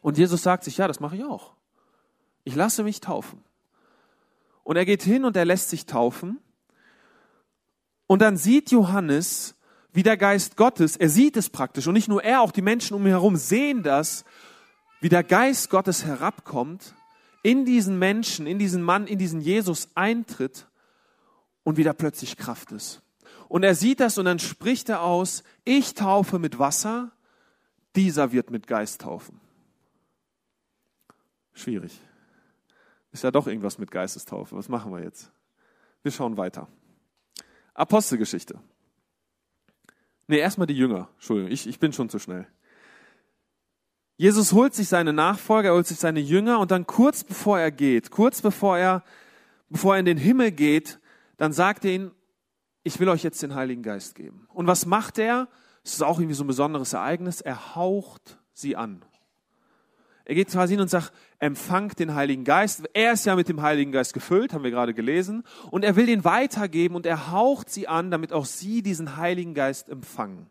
Und 0.00 0.18
Jesus 0.18 0.42
sagt 0.42 0.64
sich, 0.64 0.76
ja, 0.76 0.86
das 0.86 1.00
mache 1.00 1.16
ich 1.16 1.24
auch. 1.24 1.54
Ich 2.44 2.54
lasse 2.54 2.84
mich 2.84 3.00
taufen. 3.00 3.42
Und 4.62 4.76
er 4.76 4.84
geht 4.84 5.02
hin 5.02 5.24
und 5.24 5.36
er 5.36 5.44
lässt 5.44 5.70
sich 5.70 5.86
taufen. 5.86 6.38
Und 8.06 8.22
dann 8.22 8.36
sieht 8.36 8.70
Johannes, 8.70 9.56
wie 9.92 10.02
der 10.02 10.16
Geist 10.16 10.56
Gottes, 10.56 10.96
er 10.96 11.08
sieht 11.08 11.36
es 11.36 11.50
praktisch 11.50 11.86
und 11.86 11.94
nicht 11.94 12.08
nur 12.08 12.22
er, 12.22 12.42
auch 12.42 12.52
die 12.52 12.62
Menschen 12.62 12.94
um 12.94 13.02
ihn 13.02 13.08
herum 13.08 13.36
sehen 13.36 13.82
das 13.82 14.24
wie 15.00 15.08
der 15.08 15.24
Geist 15.24 15.70
Gottes 15.70 16.04
herabkommt, 16.04 16.94
in 17.42 17.64
diesen 17.64 17.98
Menschen, 17.98 18.46
in 18.46 18.58
diesen 18.58 18.82
Mann, 18.82 19.06
in 19.06 19.18
diesen 19.18 19.40
Jesus 19.40 19.88
eintritt 19.94 20.66
und 21.62 21.76
wieder 21.76 21.92
plötzlich 21.92 22.36
Kraft 22.36 22.72
ist. 22.72 23.02
Und 23.48 23.62
er 23.62 23.74
sieht 23.74 24.00
das 24.00 24.18
und 24.18 24.24
dann 24.24 24.38
spricht 24.38 24.88
er 24.88 25.02
aus, 25.02 25.44
ich 25.64 25.94
taufe 25.94 26.38
mit 26.38 26.58
Wasser, 26.58 27.12
dieser 27.94 28.32
wird 28.32 28.50
mit 28.50 28.66
Geist 28.66 29.02
taufen. 29.02 29.40
Schwierig. 31.54 32.00
Ist 33.12 33.24
ja 33.24 33.30
doch 33.30 33.46
irgendwas 33.46 33.78
mit 33.78 33.90
Geistestaufe. 33.90 34.56
Was 34.56 34.68
machen 34.68 34.92
wir 34.92 35.02
jetzt? 35.02 35.30
Wir 36.02 36.12
schauen 36.12 36.36
weiter. 36.36 36.68
Apostelgeschichte. 37.72 38.60
Nee, 40.26 40.38
erstmal 40.38 40.66
die 40.66 40.76
Jünger. 40.76 41.08
Entschuldigung, 41.14 41.50
ich, 41.50 41.66
ich 41.66 41.78
bin 41.78 41.92
schon 41.92 42.08
zu 42.08 42.18
schnell. 42.18 42.46
Jesus 44.16 44.52
holt 44.52 44.74
sich 44.74 44.88
seine 44.88 45.12
Nachfolger, 45.12 45.70
er 45.70 45.74
holt 45.74 45.86
sich 45.86 45.98
seine 45.98 46.20
Jünger 46.20 46.58
und 46.58 46.70
dann 46.70 46.86
kurz 46.86 47.22
bevor 47.22 47.58
er 47.58 47.70
geht, 47.70 48.10
kurz 48.10 48.40
bevor 48.40 48.78
er, 48.78 49.04
bevor 49.68 49.94
er 49.94 50.00
in 50.00 50.06
den 50.06 50.16
Himmel 50.16 50.52
geht, 50.52 50.98
dann 51.36 51.52
sagt 51.52 51.84
er 51.84 51.92
ihnen, 51.92 52.10
ich 52.82 52.98
will 52.98 53.08
euch 53.10 53.22
jetzt 53.22 53.42
den 53.42 53.54
Heiligen 53.54 53.82
Geist 53.82 54.14
geben. 54.14 54.48
Und 54.54 54.66
was 54.66 54.86
macht 54.86 55.18
er? 55.18 55.48
Das 55.82 55.92
ist 55.92 56.02
auch 56.02 56.18
irgendwie 56.18 56.34
so 56.34 56.44
ein 56.44 56.46
besonderes 56.46 56.94
Ereignis. 56.94 57.40
Er 57.40 57.74
haucht 57.74 58.38
sie 58.54 58.74
an. 58.74 59.04
Er 60.24 60.34
geht 60.34 60.48
quasi 60.48 60.74
hin 60.74 60.80
und 60.80 60.88
sagt, 60.88 61.12
empfangt 61.38 61.98
den 61.98 62.14
Heiligen 62.14 62.44
Geist. 62.44 62.84
Er 62.94 63.12
ist 63.12 63.26
ja 63.26 63.36
mit 63.36 63.48
dem 63.48 63.60
Heiligen 63.60 63.92
Geist 63.92 64.14
gefüllt, 64.14 64.54
haben 64.54 64.64
wir 64.64 64.70
gerade 64.70 64.94
gelesen. 64.94 65.44
Und 65.70 65.84
er 65.84 65.94
will 65.94 66.06
den 66.06 66.24
weitergeben 66.24 66.96
und 66.96 67.06
er 67.06 67.30
haucht 67.30 67.68
sie 67.70 67.86
an, 67.86 68.10
damit 68.10 68.32
auch 68.32 68.46
sie 68.46 68.82
diesen 68.82 69.16
Heiligen 69.16 69.54
Geist 69.54 69.88
empfangen 69.88 70.48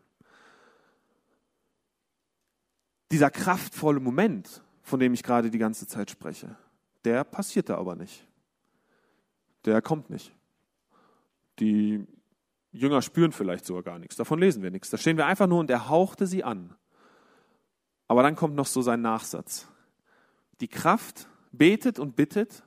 dieser 3.10 3.30
kraftvolle 3.30 4.00
Moment, 4.00 4.62
von 4.82 5.00
dem 5.00 5.14
ich 5.14 5.22
gerade 5.22 5.50
die 5.50 5.58
ganze 5.58 5.86
Zeit 5.86 6.10
spreche, 6.10 6.56
der 7.04 7.24
passiert 7.24 7.68
da 7.68 7.78
aber 7.78 7.96
nicht. 7.96 8.26
Der 9.64 9.82
kommt 9.82 10.10
nicht. 10.10 10.34
Die 11.58 12.06
Jünger 12.72 13.02
spüren 13.02 13.32
vielleicht 13.32 13.64
sogar 13.64 13.82
gar 13.82 13.98
nichts. 13.98 14.16
Davon 14.16 14.38
lesen 14.38 14.62
wir 14.62 14.70
nichts. 14.70 14.90
Da 14.90 14.98
stehen 14.98 15.16
wir 15.16 15.26
einfach 15.26 15.46
nur 15.46 15.60
und 15.60 15.70
er 15.70 15.88
hauchte 15.88 16.26
sie 16.26 16.44
an. 16.44 16.74
Aber 18.08 18.22
dann 18.22 18.36
kommt 18.36 18.54
noch 18.54 18.66
so 18.66 18.82
sein 18.82 19.00
Nachsatz. 19.00 19.66
Die 20.60 20.68
Kraft 20.68 21.28
betet 21.52 21.98
und 21.98 22.16
bittet, 22.16 22.62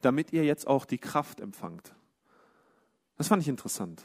damit 0.00 0.32
ihr 0.32 0.44
jetzt 0.44 0.66
auch 0.66 0.84
die 0.84 0.98
Kraft 0.98 1.40
empfangt. 1.40 1.94
Das 3.16 3.28
fand 3.28 3.42
ich 3.42 3.48
interessant. 3.48 4.04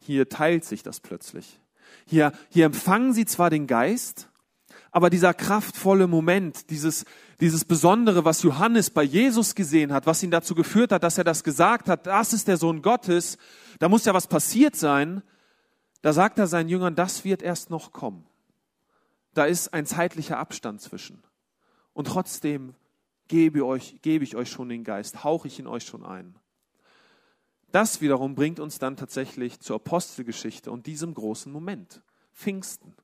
Hier 0.00 0.28
teilt 0.28 0.64
sich 0.64 0.82
das 0.82 1.00
plötzlich. 1.00 1.60
Hier, 2.06 2.32
hier 2.50 2.66
empfangen 2.66 3.12
sie 3.12 3.24
zwar 3.24 3.50
den 3.50 3.66
Geist, 3.66 4.27
aber 4.90 5.10
dieser 5.10 5.34
kraftvolle 5.34 6.06
Moment, 6.06 6.70
dieses, 6.70 7.04
dieses 7.40 7.64
Besondere, 7.64 8.24
was 8.24 8.42
Johannes 8.42 8.90
bei 8.90 9.02
Jesus 9.02 9.54
gesehen 9.54 9.92
hat, 9.92 10.06
was 10.06 10.22
ihn 10.22 10.30
dazu 10.30 10.54
geführt 10.54 10.92
hat, 10.92 11.02
dass 11.02 11.18
er 11.18 11.24
das 11.24 11.44
gesagt 11.44 11.88
hat, 11.88 12.06
das 12.06 12.32
ist 12.32 12.48
der 12.48 12.56
Sohn 12.56 12.82
Gottes, 12.82 13.38
da 13.78 13.88
muss 13.88 14.04
ja 14.04 14.14
was 14.14 14.26
passiert 14.26 14.76
sein, 14.76 15.22
da 16.02 16.12
sagt 16.12 16.38
er 16.38 16.46
seinen 16.46 16.68
Jüngern, 16.68 16.94
das 16.94 17.24
wird 17.24 17.42
erst 17.42 17.70
noch 17.70 17.92
kommen. 17.92 18.24
Da 19.34 19.44
ist 19.44 19.74
ein 19.74 19.86
zeitlicher 19.86 20.38
Abstand 20.38 20.80
zwischen. 20.80 21.22
Und 21.92 22.06
trotzdem 22.06 22.74
gebe, 23.28 23.64
euch, 23.66 24.00
gebe 24.02 24.24
ich 24.24 24.36
euch 24.36 24.50
schon 24.50 24.68
den 24.68 24.84
Geist, 24.84 25.22
hauche 25.24 25.48
ich 25.48 25.58
in 25.58 25.66
euch 25.66 25.84
schon 25.84 26.04
ein. 26.04 26.34
Das 27.70 28.00
wiederum 28.00 28.34
bringt 28.34 28.60
uns 28.60 28.78
dann 28.78 28.96
tatsächlich 28.96 29.60
zur 29.60 29.76
Apostelgeschichte 29.76 30.70
und 30.70 30.86
diesem 30.86 31.12
großen 31.12 31.52
Moment, 31.52 32.02
Pfingsten. 32.32 32.94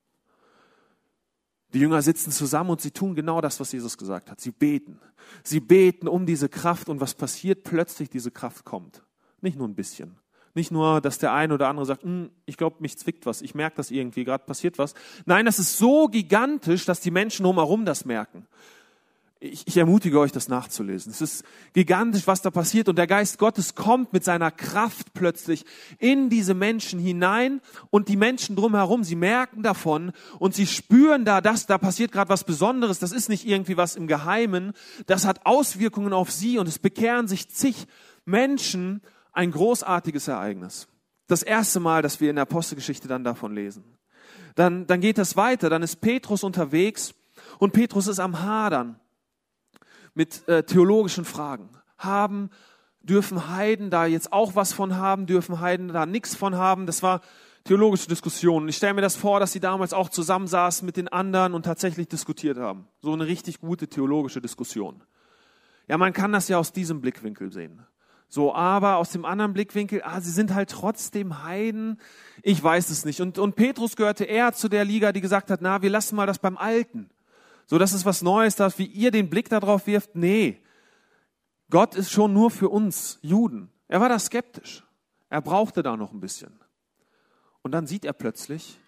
Die 1.75 1.81
Jünger 1.81 2.03
sitzen 2.03 2.31
zusammen 2.31 2.71
und 2.71 2.81
sie 2.81 2.93
tun 2.93 3.15
genau 3.15 3.41
das, 3.41 3.59
was 3.59 3.73
Jesus 3.73 3.99
gesagt 3.99 4.31
hat. 4.31 4.41
Sie 4.41 4.53
beten. 4.53 5.01
Sie 5.43 5.61
beten 5.61 6.07
um 6.07 6.25
diese 6.25 6.49
Kraft 6.49 6.89
und 6.89 7.01
was 7.01 7.15
passiert? 7.15 7.65
Plötzlich 7.65 8.09
diese 8.09 8.31
Kraft 8.31 8.65
kommt. 8.65 9.03
Nicht 9.41 9.59
nur 9.59 9.67
ein 9.67 9.75
bisschen. 9.75 10.17
Nicht 10.55 10.71
nur, 10.71 11.01
dass 11.01 11.19
der 11.19 11.33
eine 11.33 11.53
oder 11.55 11.69
andere 11.69 11.85
sagt, 11.85 12.05
hm, 12.05 12.31
ich 12.47 12.57
glaube, 12.57 12.77
mich 12.79 12.97
zwickt 12.97 13.27
was, 13.27 13.43
ich 13.43 13.57
merke, 13.57 13.77
dass 13.77 13.91
irgendwie 13.91 14.23
gerade 14.23 14.45
passiert 14.45 14.79
was. 14.79 14.95
Nein, 15.27 15.47
das 15.47 15.59
ist 15.59 15.77
so 15.77 16.07
gigantisch, 16.07 16.85
dass 16.85 17.01
die 17.01 17.11
Menschen 17.11 17.43
drumherum 17.43 17.85
das 17.85 18.05
merken 18.05 18.47
ich, 19.41 19.67
ich 19.67 19.77
ermutige 19.77 20.19
euch, 20.21 20.33
das 20.33 20.49
nachzulesen. 20.49 21.13
Es 21.13 21.21
ist 21.21 21.45
gigantisch, 21.75 22.27
was 22.27 22.41
da 22.41 22.51
passiert. 22.51 22.89
Und 22.89 22.97
der 22.97 23.07
Geist 23.07 23.39
Gottes 23.39 23.75
kommt 23.75 24.13
mit 24.13 24.25
seiner 24.25 24.51
Kraft 24.51 25.13
plötzlich 25.13 25.65
in 25.99 26.31
diese 26.31 26.55
Menschen 26.55 26.99
hinein. 26.99 27.61
Und 27.91 28.09
die 28.09 28.17
Menschen 28.17 28.57
drumherum, 28.57 29.05
sie 29.05 29.17
merken 29.17 29.63
davon 29.63 30.13
und 30.39 30.55
sie 30.55 30.67
spüren 30.67 31.25
da, 31.25 31.41
dass 31.41 31.67
da 31.67 31.79
passiert 31.79 32.13
gerade 32.13 32.31
was 32.31 32.45
Besonderes. 32.45 32.99
Das 32.99 33.13
ist 33.13 33.29
nicht 33.29 33.47
irgendwie 33.47 33.77
was 33.77 33.97
im 33.97 34.07
Geheimen. 34.07 34.73
Das 35.07 35.27
hat 35.27 35.45
Auswirkungen 35.45 36.13
auf 36.13 36.31
sie 36.31 36.59
und 36.59 36.67
es 36.67 36.79
bekehren 36.79 37.29
sich 37.29 37.51
zig 37.51 37.87
Menschen. 38.25 39.03
Ein 39.33 39.51
großartiges 39.51 40.29
Ereignis. 40.29 40.87
Das 41.27 41.43
erste 41.43 41.81
Mal, 41.81 42.03
dass 42.03 42.21
wir 42.21 42.31
in 42.31 42.37
der 42.37 42.45
Apostelgeschichte 42.45 43.09
dann 43.09 43.25
davon 43.25 43.53
lesen. 43.53 43.83
Dann, 44.55 44.87
dann 44.87 45.01
geht 45.01 45.19
das 45.19 45.37
weiter. 45.37 45.69
Dann 45.69 45.83
ist 45.83 46.01
Petrus 46.01 46.45
unterwegs 46.45 47.15
und 47.59 47.73
Petrus 47.73 48.07
ist 48.07 48.21
am 48.21 48.41
Hadern 48.41 49.01
mit 50.15 50.47
äh, 50.49 50.63
theologischen 50.63 51.25
Fragen. 51.25 51.69
Haben, 51.99 52.51
dürfen 53.03 53.49
Heiden 53.49 53.91
da 53.91 54.07
jetzt 54.07 54.33
auch 54.33 54.57
was 54.57 54.73
von 54.73 54.97
haben, 54.97 55.27
dürfen 55.27 55.61
Heiden 55.61 55.89
da 55.89 56.07
nichts 56.07 56.35
von 56.35 56.57
haben? 56.57 56.87
Das 56.87 57.03
war 57.03 57.21
theologische 57.65 58.09
Diskussion. 58.09 58.69
Ich 58.69 58.77
stelle 58.77 58.95
mir 58.95 59.01
das 59.01 59.17
vor, 59.17 59.41
dass 59.41 59.53
sie 59.53 59.61
damals 59.61 59.93
auch 59.93 60.09
zusammensaßen 60.09 60.85
mit 60.85 60.97
den 60.97 61.09
anderen 61.09 61.55
und 61.55 61.65
tatsächlich 61.65 62.09
diskutiert 62.09 62.59
haben. 62.59 62.87
So 63.01 63.13
eine 63.13 63.27
richtig 63.27 63.61
gute 63.61 63.89
theologische 63.89 64.41
Diskussion. 64.41 65.03
Ja, 65.89 65.99
man 65.99 66.13
kann 66.13 66.33
das 66.33 66.49
ja 66.49 66.59
aus 66.59 66.73
diesem 66.73 67.01
Blickwinkel 67.01 67.53
sehen. 67.53 67.83
So, 68.29 68.55
aber 68.55 68.97
aus 68.97 69.11
dem 69.11 69.25
anderen 69.25 69.53
Blickwinkel, 69.53 70.03
ah, 70.05 70.21
sie 70.21 70.31
sind 70.31 70.55
halt 70.55 70.71
trotzdem 70.71 71.45
Heiden. 71.45 72.01
Ich 72.43 72.63
weiß 72.63 72.91
es 72.91 73.05
nicht. 73.05 73.21
Und, 73.21 73.39
und 73.39 73.55
Petrus 73.55 73.97
gehörte 73.97 74.25
eher 74.25 74.53
zu 74.53 74.69
der 74.69 74.85
Liga, 74.85 75.13
die 75.13 75.21
gesagt 75.21 75.51
hat, 75.51 75.61
na, 75.63 75.83
wir 75.83 75.91
lassen 75.91 76.17
mal 76.17 76.27
das 76.27 76.39
beim 76.39 76.57
Alten. 76.57 77.11
So, 77.67 77.79
das 77.79 77.93
ist 77.93 78.05
was 78.05 78.23
Neues, 78.23 78.57
dass 78.57 78.79
wie 78.79 78.87
ihr 78.87 79.11
den 79.11 79.31
Blick 79.31 79.49
darauf 79.49 79.87
wirft. 79.87 80.15
Nee. 80.15 80.63
Gott 81.71 81.95
ist 81.95 82.11
schon 82.11 82.33
nur 82.33 82.51
für 82.51 82.69
uns 82.69 83.19
Juden. 83.23 83.71
Er 83.89 84.01
war 84.01 84.09
da 84.09 84.19
skeptisch. 84.19 84.85
Er 85.31 85.41
brauchte 85.41 85.83
da 85.83 85.97
noch 85.97 86.13
ein 86.13 86.21
bisschen. 86.21 86.61
Und 87.63 87.73
dann 87.73 87.87
sieht 87.87 88.05
er 88.05 88.13
plötzlich, 88.13 88.79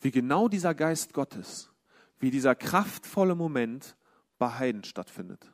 wie 0.00 0.10
genau 0.10 0.48
dieser 0.48 0.74
Geist 0.74 1.14
Gottes, 1.14 1.70
wie 2.18 2.30
dieser 2.30 2.54
kraftvolle 2.54 3.34
Moment 3.34 3.96
bei 4.38 4.50
Heiden 4.50 4.84
stattfindet. 4.84 5.50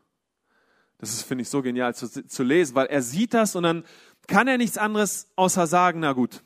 Das 0.98 1.10
ist, 1.10 1.22
finde 1.22 1.42
ich, 1.42 1.48
so 1.48 1.62
genial 1.62 1.94
zu, 1.94 2.08
zu 2.08 2.42
lesen, 2.42 2.74
weil 2.74 2.86
er 2.86 3.02
sieht 3.02 3.32
das 3.32 3.54
und 3.54 3.62
dann 3.62 3.84
kann 4.26 4.48
er 4.48 4.58
nichts 4.58 4.76
anderes 4.76 5.30
außer 5.36 5.66
sagen, 5.66 6.00
na 6.00 6.12
gut, 6.12 6.42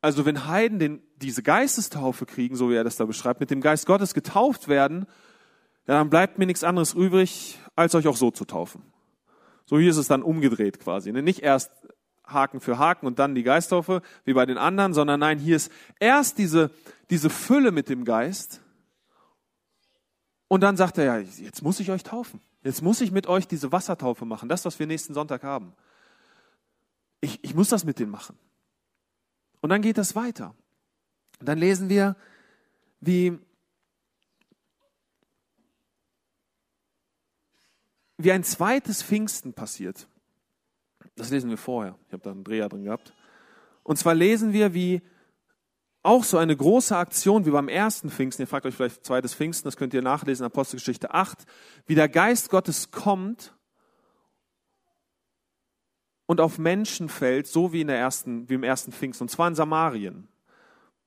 also 0.00 0.26
wenn 0.26 0.46
Heiden 0.46 0.80
den, 0.80 1.02
diese 1.22 1.42
Geistestaufe 1.42 2.26
kriegen, 2.26 2.56
so 2.56 2.70
wie 2.70 2.74
er 2.74 2.84
das 2.84 2.96
da 2.96 3.04
beschreibt, 3.04 3.40
mit 3.40 3.50
dem 3.50 3.60
Geist 3.60 3.86
Gottes 3.86 4.14
getauft 4.14 4.68
werden, 4.68 5.06
ja, 5.86 5.94
dann 5.94 6.10
bleibt 6.10 6.38
mir 6.38 6.46
nichts 6.46 6.64
anderes 6.64 6.94
übrig, 6.94 7.58
als 7.74 7.94
euch 7.94 8.06
auch 8.06 8.16
so 8.16 8.30
zu 8.30 8.44
taufen. 8.44 8.82
So 9.64 9.78
hier 9.78 9.90
ist 9.90 9.96
es 9.96 10.08
dann 10.08 10.22
umgedreht 10.22 10.80
quasi. 10.80 11.12
Ne? 11.12 11.22
Nicht 11.22 11.40
erst 11.40 11.70
Haken 12.24 12.60
für 12.60 12.78
Haken 12.78 13.06
und 13.06 13.18
dann 13.18 13.34
die 13.34 13.42
Geisttaufe 13.42 14.02
wie 14.24 14.34
bei 14.34 14.46
den 14.46 14.58
anderen, 14.58 14.94
sondern 14.94 15.20
nein, 15.20 15.38
hier 15.38 15.56
ist 15.56 15.72
erst 15.98 16.38
diese, 16.38 16.70
diese 17.10 17.30
Fülle 17.30 17.72
mit 17.72 17.88
dem 17.88 18.04
Geist 18.04 18.60
und 20.48 20.60
dann 20.60 20.76
sagt 20.76 20.98
er, 20.98 21.04
ja, 21.04 21.18
jetzt 21.18 21.62
muss 21.62 21.80
ich 21.80 21.90
euch 21.90 22.02
taufen. 22.02 22.40
Jetzt 22.62 22.82
muss 22.82 23.00
ich 23.00 23.10
mit 23.10 23.26
euch 23.26 23.48
diese 23.48 23.72
Wassertaufe 23.72 24.24
machen, 24.24 24.48
das, 24.48 24.64
was 24.64 24.78
wir 24.78 24.86
nächsten 24.86 25.14
Sonntag 25.14 25.42
haben. 25.42 25.72
Ich, 27.20 27.42
ich 27.42 27.54
muss 27.54 27.70
das 27.70 27.84
mit 27.84 27.98
denen 27.98 28.10
machen. 28.10 28.36
Und 29.60 29.70
dann 29.70 29.80
geht 29.82 29.98
das 29.98 30.14
weiter. 30.14 30.54
Und 31.42 31.46
dann 31.46 31.58
lesen 31.58 31.88
wir, 31.88 32.14
wie, 33.00 33.36
wie 38.16 38.30
ein 38.30 38.44
zweites 38.44 39.02
Pfingsten 39.02 39.52
passiert. 39.52 40.06
Das 41.16 41.30
lesen 41.30 41.50
wir 41.50 41.56
vorher. 41.56 41.98
Ich 42.06 42.12
habe 42.12 42.22
da 42.22 42.30
einen 42.30 42.44
Dreher 42.44 42.68
drin 42.68 42.84
gehabt. 42.84 43.12
Und 43.82 43.98
zwar 43.98 44.14
lesen 44.14 44.52
wir, 44.52 44.72
wie 44.72 45.02
auch 46.04 46.22
so 46.22 46.38
eine 46.38 46.56
große 46.56 46.96
Aktion 46.96 47.44
wie 47.44 47.50
beim 47.50 47.66
ersten 47.66 48.08
Pfingsten, 48.08 48.42
ihr 48.44 48.46
fragt 48.46 48.64
euch 48.64 48.76
vielleicht 48.76 49.04
zweites 49.04 49.34
Pfingsten, 49.34 49.66
das 49.66 49.76
könnt 49.76 49.94
ihr 49.94 50.02
nachlesen, 50.02 50.46
Apostelgeschichte 50.46 51.12
8, 51.12 51.44
wie 51.86 51.96
der 51.96 52.08
Geist 52.08 52.50
Gottes 52.50 52.92
kommt 52.92 53.52
und 56.26 56.40
auf 56.40 56.58
Menschen 56.58 57.08
fällt, 57.08 57.48
so 57.48 57.72
wie, 57.72 57.80
in 57.80 57.88
der 57.88 57.98
ersten, 57.98 58.48
wie 58.48 58.54
im 58.54 58.62
ersten 58.62 58.92
Pfingsten, 58.92 59.24
und 59.24 59.28
zwar 59.28 59.48
in 59.48 59.56
Samarien. 59.56 60.28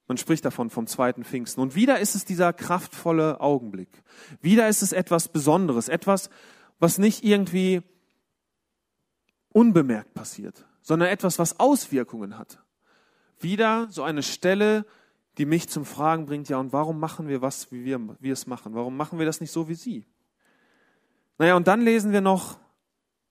Man 0.07 0.17
spricht 0.17 0.45
davon 0.45 0.69
vom 0.69 0.85
zweiten 0.88 1.24
Pfingsten. 1.24 1.62
Und 1.62 1.75
wieder 1.75 2.00
ist 2.00 2.15
es 2.15 2.25
dieser 2.25 2.53
kraftvolle 2.53 3.41
Augenblick. 3.41 4.03
Wieder 4.39 4.67
ist 4.67 4.83
es 4.83 4.91
etwas 4.91 5.27
Besonderes, 5.29 5.88
etwas, 5.89 6.29
was 6.79 6.97
nicht 6.97 7.24
irgendwie 7.24 7.81
unbemerkt 9.50 10.13
passiert, 10.13 10.65
sondern 10.81 11.09
etwas, 11.09 11.39
was 11.39 11.59
Auswirkungen 11.59 12.38
hat. 12.38 12.59
Wieder 13.39 13.88
so 13.89 14.03
eine 14.03 14.21
Stelle, 14.21 14.85
die 15.38 15.45
mich 15.45 15.69
zum 15.69 15.85
Fragen 15.85 16.25
bringt, 16.25 16.50
ja, 16.50 16.57
und 16.57 16.71
warum 16.71 17.00
machen 17.00 17.27
wir 17.27 17.41
was, 17.41 17.71
wie 17.71 17.83
wir, 17.85 18.00
wir 18.19 18.33
es 18.33 18.47
machen? 18.47 18.75
Warum 18.75 18.95
machen 18.95 19.17
wir 19.17 19.25
das 19.25 19.41
nicht 19.41 19.51
so 19.51 19.67
wie 19.67 19.75
Sie? 19.75 20.05
Naja, 21.38 21.55
und 21.55 21.67
dann 21.67 21.81
lesen 21.81 22.12
wir 22.12 22.21
noch 22.21 22.57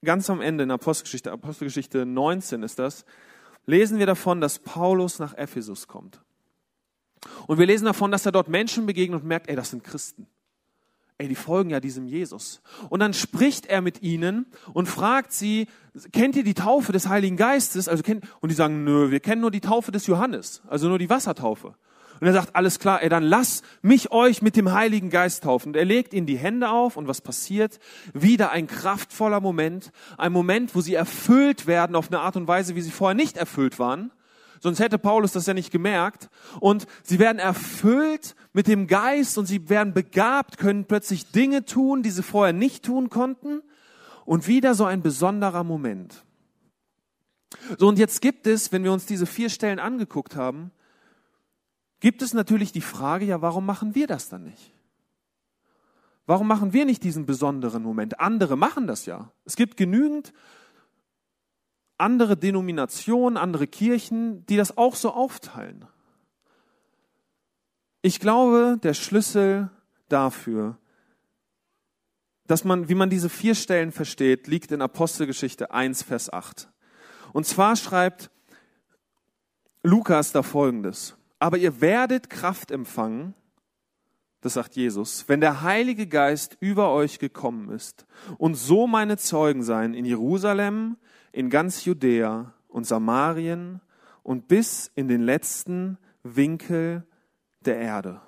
ganz 0.02 0.28
am 0.28 0.40
Ende 0.40 0.64
in 0.64 0.70
Apostelgeschichte, 0.70 1.32
Apostelgeschichte 1.32 2.04
19 2.04 2.62
ist 2.62 2.78
das, 2.78 3.04
lesen 3.66 3.98
wir 3.98 4.06
davon, 4.06 4.40
dass 4.40 4.58
Paulus 4.58 5.18
nach 5.18 5.34
Ephesus 5.34 5.88
kommt. 5.88 6.23
Und 7.46 7.58
wir 7.58 7.66
lesen 7.66 7.84
davon, 7.84 8.10
dass 8.10 8.26
er 8.26 8.32
dort 8.32 8.48
Menschen 8.48 8.86
begegnet 8.86 9.22
und 9.22 9.28
merkt, 9.28 9.48
ey, 9.48 9.56
das 9.56 9.70
sind 9.70 9.84
Christen. 9.84 10.26
Ey, 11.16 11.28
die 11.28 11.36
folgen 11.36 11.70
ja 11.70 11.78
diesem 11.78 12.06
Jesus. 12.06 12.60
Und 12.88 13.00
dann 13.00 13.14
spricht 13.14 13.66
er 13.66 13.80
mit 13.80 14.02
ihnen 14.02 14.46
und 14.72 14.88
fragt 14.88 15.32
sie, 15.32 15.68
kennt 16.12 16.34
ihr 16.34 16.42
die 16.42 16.54
Taufe 16.54 16.90
des 16.90 17.08
Heiligen 17.08 17.36
Geistes? 17.36 17.86
Also 17.86 18.02
kennt, 18.02 18.24
und 18.40 18.48
die 18.48 18.56
sagen, 18.56 18.82
nö, 18.82 19.12
wir 19.12 19.20
kennen 19.20 19.40
nur 19.40 19.52
die 19.52 19.60
Taufe 19.60 19.92
des 19.92 20.08
Johannes, 20.08 20.62
also 20.66 20.88
nur 20.88 20.98
die 20.98 21.10
Wassertaufe. 21.10 21.76
Und 22.20 22.26
er 22.26 22.32
sagt, 22.32 22.56
alles 22.56 22.78
klar, 22.78 23.02
ey, 23.02 23.08
dann 23.08 23.22
lass 23.22 23.62
mich 23.82 24.10
euch 24.12 24.40
mit 24.42 24.56
dem 24.56 24.72
Heiligen 24.72 25.10
Geist 25.10 25.44
taufen. 25.44 25.70
Und 25.70 25.76
er 25.76 25.84
legt 25.84 26.14
ihnen 26.14 26.26
die 26.26 26.38
Hände 26.38 26.70
auf 26.70 26.96
und 26.96 27.08
was 27.08 27.20
passiert? 27.20 27.78
Wieder 28.12 28.50
ein 28.50 28.66
kraftvoller 28.66 29.40
Moment. 29.40 29.92
Ein 30.16 30.32
Moment, 30.32 30.74
wo 30.74 30.80
sie 30.80 30.94
erfüllt 30.94 31.66
werden 31.66 31.96
auf 31.96 32.08
eine 32.08 32.20
Art 32.20 32.36
und 32.36 32.48
Weise, 32.48 32.74
wie 32.76 32.82
sie 32.82 32.90
vorher 32.90 33.14
nicht 33.14 33.36
erfüllt 33.36 33.78
waren. 33.78 34.10
Sonst 34.64 34.80
hätte 34.80 34.96
Paulus 34.96 35.32
das 35.32 35.44
ja 35.44 35.52
nicht 35.52 35.70
gemerkt. 35.70 36.30
Und 36.58 36.86
sie 37.02 37.18
werden 37.18 37.38
erfüllt 37.38 38.34
mit 38.54 38.66
dem 38.66 38.86
Geist 38.86 39.36
und 39.36 39.44
sie 39.44 39.68
werden 39.68 39.92
begabt, 39.92 40.56
können 40.56 40.86
plötzlich 40.86 41.30
Dinge 41.30 41.66
tun, 41.66 42.02
die 42.02 42.08
sie 42.08 42.22
vorher 42.22 42.54
nicht 42.54 42.82
tun 42.82 43.10
konnten. 43.10 43.60
Und 44.24 44.48
wieder 44.48 44.74
so 44.74 44.86
ein 44.86 45.02
besonderer 45.02 45.64
Moment. 45.64 46.24
So, 47.78 47.88
und 47.88 47.98
jetzt 47.98 48.22
gibt 48.22 48.46
es, 48.46 48.72
wenn 48.72 48.84
wir 48.84 48.92
uns 48.94 49.04
diese 49.04 49.26
vier 49.26 49.50
Stellen 49.50 49.78
angeguckt 49.78 50.34
haben, 50.34 50.70
gibt 52.00 52.22
es 52.22 52.32
natürlich 52.32 52.72
die 52.72 52.80
Frage, 52.80 53.26
ja, 53.26 53.42
warum 53.42 53.66
machen 53.66 53.94
wir 53.94 54.06
das 54.06 54.30
dann 54.30 54.44
nicht? 54.44 54.72
Warum 56.24 56.48
machen 56.48 56.72
wir 56.72 56.86
nicht 56.86 57.04
diesen 57.04 57.26
besonderen 57.26 57.82
Moment? 57.82 58.18
Andere 58.18 58.56
machen 58.56 58.86
das 58.86 59.04
ja. 59.04 59.30
Es 59.44 59.56
gibt 59.56 59.76
genügend 59.76 60.32
andere 61.98 62.36
Denominationen, 62.36 63.36
andere 63.36 63.66
Kirchen, 63.66 64.44
die 64.46 64.56
das 64.56 64.76
auch 64.76 64.94
so 64.94 65.12
aufteilen. 65.12 65.86
Ich 68.02 68.20
glaube, 68.20 68.78
der 68.82 68.94
Schlüssel 68.94 69.70
dafür, 70.08 70.78
dass 72.46 72.64
man, 72.64 72.88
wie 72.88 72.94
man 72.94 73.10
diese 73.10 73.30
vier 73.30 73.54
Stellen 73.54 73.92
versteht, 73.92 74.46
liegt 74.46 74.72
in 74.72 74.82
Apostelgeschichte 74.82 75.70
1, 75.70 76.02
Vers 76.02 76.30
8. 76.30 76.68
Und 77.32 77.46
zwar 77.46 77.76
schreibt 77.76 78.30
Lukas 79.82 80.32
da 80.32 80.42
folgendes. 80.42 81.16
Aber 81.38 81.58
ihr 81.58 81.80
werdet 81.80 82.30
Kraft 82.30 82.70
empfangen, 82.70 83.34
das 84.40 84.54
sagt 84.54 84.76
Jesus, 84.76 85.26
wenn 85.28 85.40
der 85.40 85.62
Heilige 85.62 86.06
Geist 86.06 86.58
über 86.60 86.92
euch 86.92 87.18
gekommen 87.18 87.70
ist 87.70 88.06
und 88.36 88.56
so 88.56 88.86
meine 88.86 89.16
Zeugen 89.16 89.62
sein 89.62 89.94
in 89.94 90.04
Jerusalem, 90.04 90.98
in 91.34 91.50
ganz 91.50 91.84
Judäa 91.84 92.54
und 92.68 92.86
Samarien 92.86 93.80
und 94.22 94.46
bis 94.46 94.90
in 94.94 95.08
den 95.08 95.20
letzten 95.20 95.98
Winkel 96.22 97.04
der 97.60 97.78
Erde. 97.78 98.20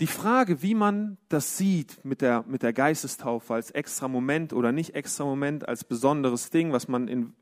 Die 0.00 0.08
Frage, 0.08 0.60
wie 0.60 0.74
man 0.74 1.16
das 1.28 1.56
sieht 1.56 2.04
mit 2.04 2.20
der, 2.20 2.44
mit 2.46 2.62
der 2.62 2.72
Geistestaufe 2.72 3.54
als 3.54 3.70
extra 3.70 4.08
Moment 4.08 4.52
oder 4.52 4.72
nicht 4.72 4.94
extra 4.94 5.24
Moment, 5.24 5.66
als 5.66 5.84
besonderes 5.84 6.50
Ding, 6.50 6.72
was 6.72 6.88
man 6.88 7.08
in 7.08 7.34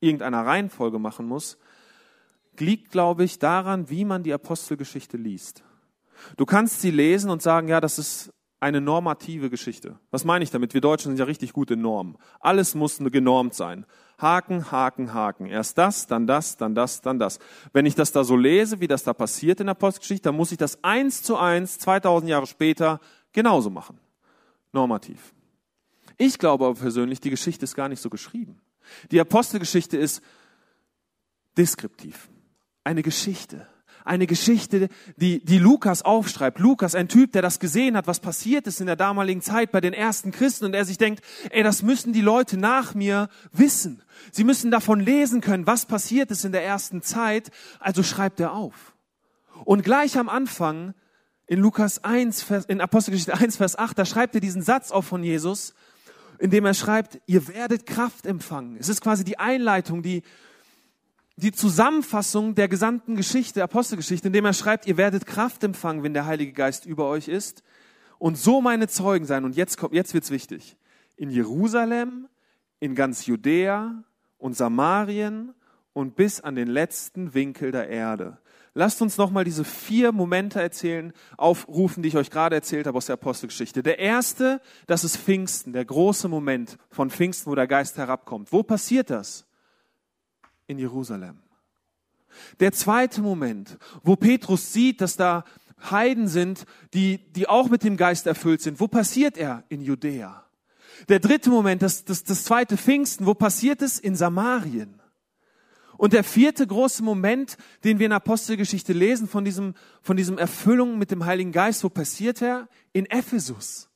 irgendeiner 0.00 0.46
Reihenfolge 0.46 0.98
machen 0.98 1.26
muss, 1.26 1.58
liegt, 2.58 2.92
glaube 2.92 3.24
ich, 3.24 3.38
daran, 3.38 3.90
wie 3.90 4.04
man 4.04 4.22
die 4.22 4.32
Apostelgeschichte 4.32 5.16
liest. 5.16 5.64
Du 6.36 6.46
kannst 6.46 6.80
sie 6.80 6.90
lesen 6.90 7.30
und 7.30 7.42
sagen, 7.42 7.68
ja, 7.68 7.80
das 7.80 7.98
ist 7.98 8.32
eine 8.60 8.80
normative 8.80 9.50
Geschichte. 9.50 9.98
Was 10.10 10.24
meine 10.24 10.42
ich 10.42 10.50
damit? 10.50 10.74
Wir 10.74 10.80
Deutschen 10.80 11.10
sind 11.10 11.18
ja 11.18 11.24
richtig 11.24 11.52
gute 11.52 11.76
Normen. 11.76 12.16
Alles 12.40 12.74
muss 12.74 12.98
genormt 12.98 13.54
sein. 13.54 13.86
Haken, 14.20 14.72
Haken, 14.72 15.14
Haken. 15.14 15.46
Erst 15.46 15.78
das, 15.78 16.06
dann 16.08 16.26
das, 16.26 16.56
dann 16.56 16.74
das, 16.74 17.00
dann 17.00 17.18
das. 17.18 17.38
Wenn 17.72 17.86
ich 17.86 17.94
das 17.94 18.10
da 18.10 18.24
so 18.24 18.36
lese, 18.36 18.80
wie 18.80 18.88
das 18.88 19.04
da 19.04 19.14
passiert 19.14 19.60
in 19.60 19.68
der 19.68 19.74
Postgeschichte, 19.74 20.24
dann 20.24 20.36
muss 20.36 20.50
ich 20.50 20.58
das 20.58 20.82
eins 20.82 21.22
zu 21.22 21.36
eins, 21.36 21.78
2000 21.78 22.28
Jahre 22.28 22.46
später, 22.46 23.00
genauso 23.32 23.70
machen. 23.70 24.00
Normativ. 24.72 25.32
Ich 26.16 26.38
glaube 26.38 26.66
aber 26.66 26.74
persönlich, 26.74 27.20
die 27.20 27.30
Geschichte 27.30 27.64
ist 27.64 27.76
gar 27.76 27.88
nicht 27.88 28.02
so 28.02 28.10
geschrieben. 28.10 28.60
Die 29.12 29.20
Apostelgeschichte 29.20 29.96
ist 29.96 30.20
deskriptiv. 31.56 32.28
Eine 32.82 33.02
Geschichte 33.02 33.68
eine 34.08 34.26
Geschichte, 34.26 34.88
die, 35.16 35.44
die 35.44 35.58
Lukas 35.58 36.02
aufschreibt. 36.02 36.58
Lukas, 36.58 36.94
ein 36.94 37.08
Typ, 37.08 37.32
der 37.32 37.42
das 37.42 37.60
gesehen 37.60 37.96
hat, 37.96 38.06
was 38.06 38.20
passiert 38.20 38.66
ist 38.66 38.80
in 38.80 38.86
der 38.86 38.96
damaligen 38.96 39.42
Zeit 39.42 39.70
bei 39.70 39.80
den 39.80 39.92
ersten 39.92 40.30
Christen 40.30 40.64
und 40.64 40.74
er 40.74 40.84
sich 40.84 40.98
denkt, 40.98 41.22
ey, 41.50 41.62
das 41.62 41.82
müssen 41.82 42.12
die 42.12 42.20
Leute 42.20 42.56
nach 42.56 42.94
mir 42.94 43.28
wissen. 43.52 44.02
Sie 44.32 44.44
müssen 44.44 44.70
davon 44.70 45.00
lesen 45.00 45.40
können, 45.40 45.66
was 45.66 45.86
passiert 45.86 46.30
ist 46.30 46.44
in 46.44 46.52
der 46.52 46.64
ersten 46.64 47.02
Zeit. 47.02 47.50
Also 47.80 48.02
schreibt 48.02 48.40
er 48.40 48.52
auf. 48.52 48.94
Und 49.64 49.84
gleich 49.84 50.18
am 50.18 50.28
Anfang 50.28 50.94
in 51.46 51.60
Lukas 51.60 52.04
1, 52.04 52.42
Vers, 52.42 52.64
in 52.66 52.80
Apostelgeschichte 52.80 53.34
1, 53.34 53.56
Vers 53.56 53.78
8, 53.78 53.98
da 53.98 54.04
schreibt 54.04 54.34
er 54.34 54.40
diesen 54.40 54.62
Satz 54.62 54.90
auf 54.90 55.06
von 55.06 55.22
Jesus, 55.22 55.74
in 56.38 56.50
dem 56.50 56.64
er 56.64 56.74
schreibt, 56.74 57.20
ihr 57.26 57.48
werdet 57.48 57.86
Kraft 57.86 58.26
empfangen. 58.26 58.76
Es 58.78 58.88
ist 58.88 59.00
quasi 59.00 59.24
die 59.24 59.38
Einleitung, 59.38 60.02
die 60.02 60.22
die 61.38 61.52
Zusammenfassung 61.52 62.56
der 62.56 62.66
gesamten 62.66 63.14
Geschichte, 63.14 63.62
Apostelgeschichte, 63.62 64.26
indem 64.26 64.44
er 64.44 64.52
schreibt, 64.52 64.86
ihr 64.86 64.96
werdet 64.96 65.24
Kraft 65.24 65.62
empfangen, 65.62 66.02
wenn 66.02 66.12
der 66.12 66.26
Heilige 66.26 66.52
Geist 66.52 66.84
über 66.84 67.06
euch 67.06 67.28
ist 67.28 67.62
und 68.18 68.36
so 68.36 68.60
meine 68.60 68.88
Zeugen 68.88 69.24
sein. 69.24 69.44
Und 69.44 69.56
jetzt 69.56 69.78
kommt, 69.78 69.94
jetzt 69.94 70.14
wird's 70.14 70.32
wichtig. 70.32 70.76
In 71.16 71.30
Jerusalem, 71.30 72.26
in 72.80 72.96
ganz 72.96 73.26
Judäa 73.26 74.02
und 74.38 74.56
Samarien 74.56 75.54
und 75.92 76.16
bis 76.16 76.40
an 76.40 76.56
den 76.56 76.66
letzten 76.66 77.34
Winkel 77.34 77.70
der 77.70 77.88
Erde. 77.88 78.38
Lasst 78.74 79.00
uns 79.00 79.16
nochmal 79.16 79.44
diese 79.44 79.64
vier 79.64 80.10
Momente 80.10 80.60
erzählen, 80.60 81.12
aufrufen, 81.36 82.02
die 82.02 82.08
ich 82.08 82.16
euch 82.16 82.30
gerade 82.30 82.56
erzählt 82.56 82.88
habe 82.88 82.98
aus 82.98 83.06
der 83.06 83.14
Apostelgeschichte. 83.14 83.84
Der 83.84 84.00
erste, 84.00 84.60
das 84.88 85.04
ist 85.04 85.16
Pfingsten, 85.16 85.72
der 85.72 85.84
große 85.84 86.28
Moment 86.28 86.78
von 86.90 87.10
Pfingsten, 87.10 87.50
wo 87.50 87.54
der 87.54 87.68
Geist 87.68 87.96
herabkommt. 87.96 88.52
Wo 88.52 88.64
passiert 88.64 89.10
das? 89.10 89.47
In 90.68 90.78
Jerusalem. 90.78 91.40
Der 92.60 92.70
zweite 92.70 93.20
Moment, 93.20 93.78
wo 94.04 94.14
Petrus 94.14 94.72
sieht, 94.72 95.00
dass 95.00 95.16
da 95.16 95.44
Heiden 95.90 96.28
sind, 96.28 96.64
die, 96.94 97.18
die 97.32 97.48
auch 97.48 97.68
mit 97.68 97.82
dem 97.82 97.96
Geist 97.96 98.26
erfüllt 98.26 98.62
sind. 98.62 98.80
Wo 98.80 98.86
passiert 98.86 99.36
er? 99.36 99.64
In 99.68 99.80
Judäa. 99.80 100.44
Der 101.08 101.20
dritte 101.20 101.50
Moment, 101.50 101.82
das, 101.82 102.04
das, 102.04 102.24
das 102.24 102.44
zweite 102.44 102.76
Pfingsten, 102.76 103.26
wo 103.26 103.34
passiert 103.34 103.82
es? 103.82 103.98
In 103.98 104.16
Samarien. 104.16 105.00
Und 105.96 106.12
der 106.12 106.24
vierte 106.24 106.66
große 106.66 107.02
Moment, 107.02 107.56
den 107.84 107.98
wir 107.98 108.06
in 108.06 108.12
Apostelgeschichte 108.12 108.92
lesen, 108.92 109.28
von 109.28 109.44
diesem, 109.44 109.74
von 110.00 110.16
diesem 110.16 110.38
Erfüllung 110.38 110.98
mit 110.98 111.10
dem 111.10 111.24
Heiligen 111.24 111.52
Geist, 111.52 111.82
wo 111.82 111.88
passiert 111.88 112.40
er? 112.40 112.68
In 112.92 113.06
Ephesus. 113.06 113.88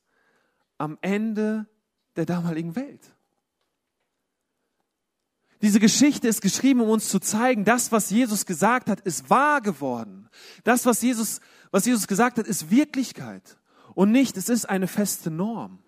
Am 0.77 0.97
Ende 1.01 1.65
der 2.15 2.25
damaligen 2.25 2.75
Welt. 2.75 3.01
Diese 5.63 5.79
Geschichte 5.79 6.27
ist 6.27 6.41
geschrieben, 6.41 6.81
um 6.81 6.89
uns 6.89 7.07
zu 7.07 7.19
zeigen, 7.19 7.63
das, 7.63 7.93
was 7.93 8.09
Jesus 8.09 8.45
gesagt 8.45 8.89
hat, 8.89 8.99
ist 8.99 9.29
wahr 9.29 9.61
geworden. 9.61 10.27
Das, 10.65 10.85
was 10.85 11.01
Jesus, 11.01 11.39
was 11.71 11.85
Jesus 11.85 12.05
gesagt 12.05 12.37
hat, 12.37 12.45
ist 12.45 12.69
Wirklichkeit. 12.69 13.57
Und 13.95 14.11
nicht, 14.11 14.35
es 14.35 14.49
ist 14.49 14.65
eine 14.65 14.87
feste 14.87 15.31
Norm. 15.31 15.79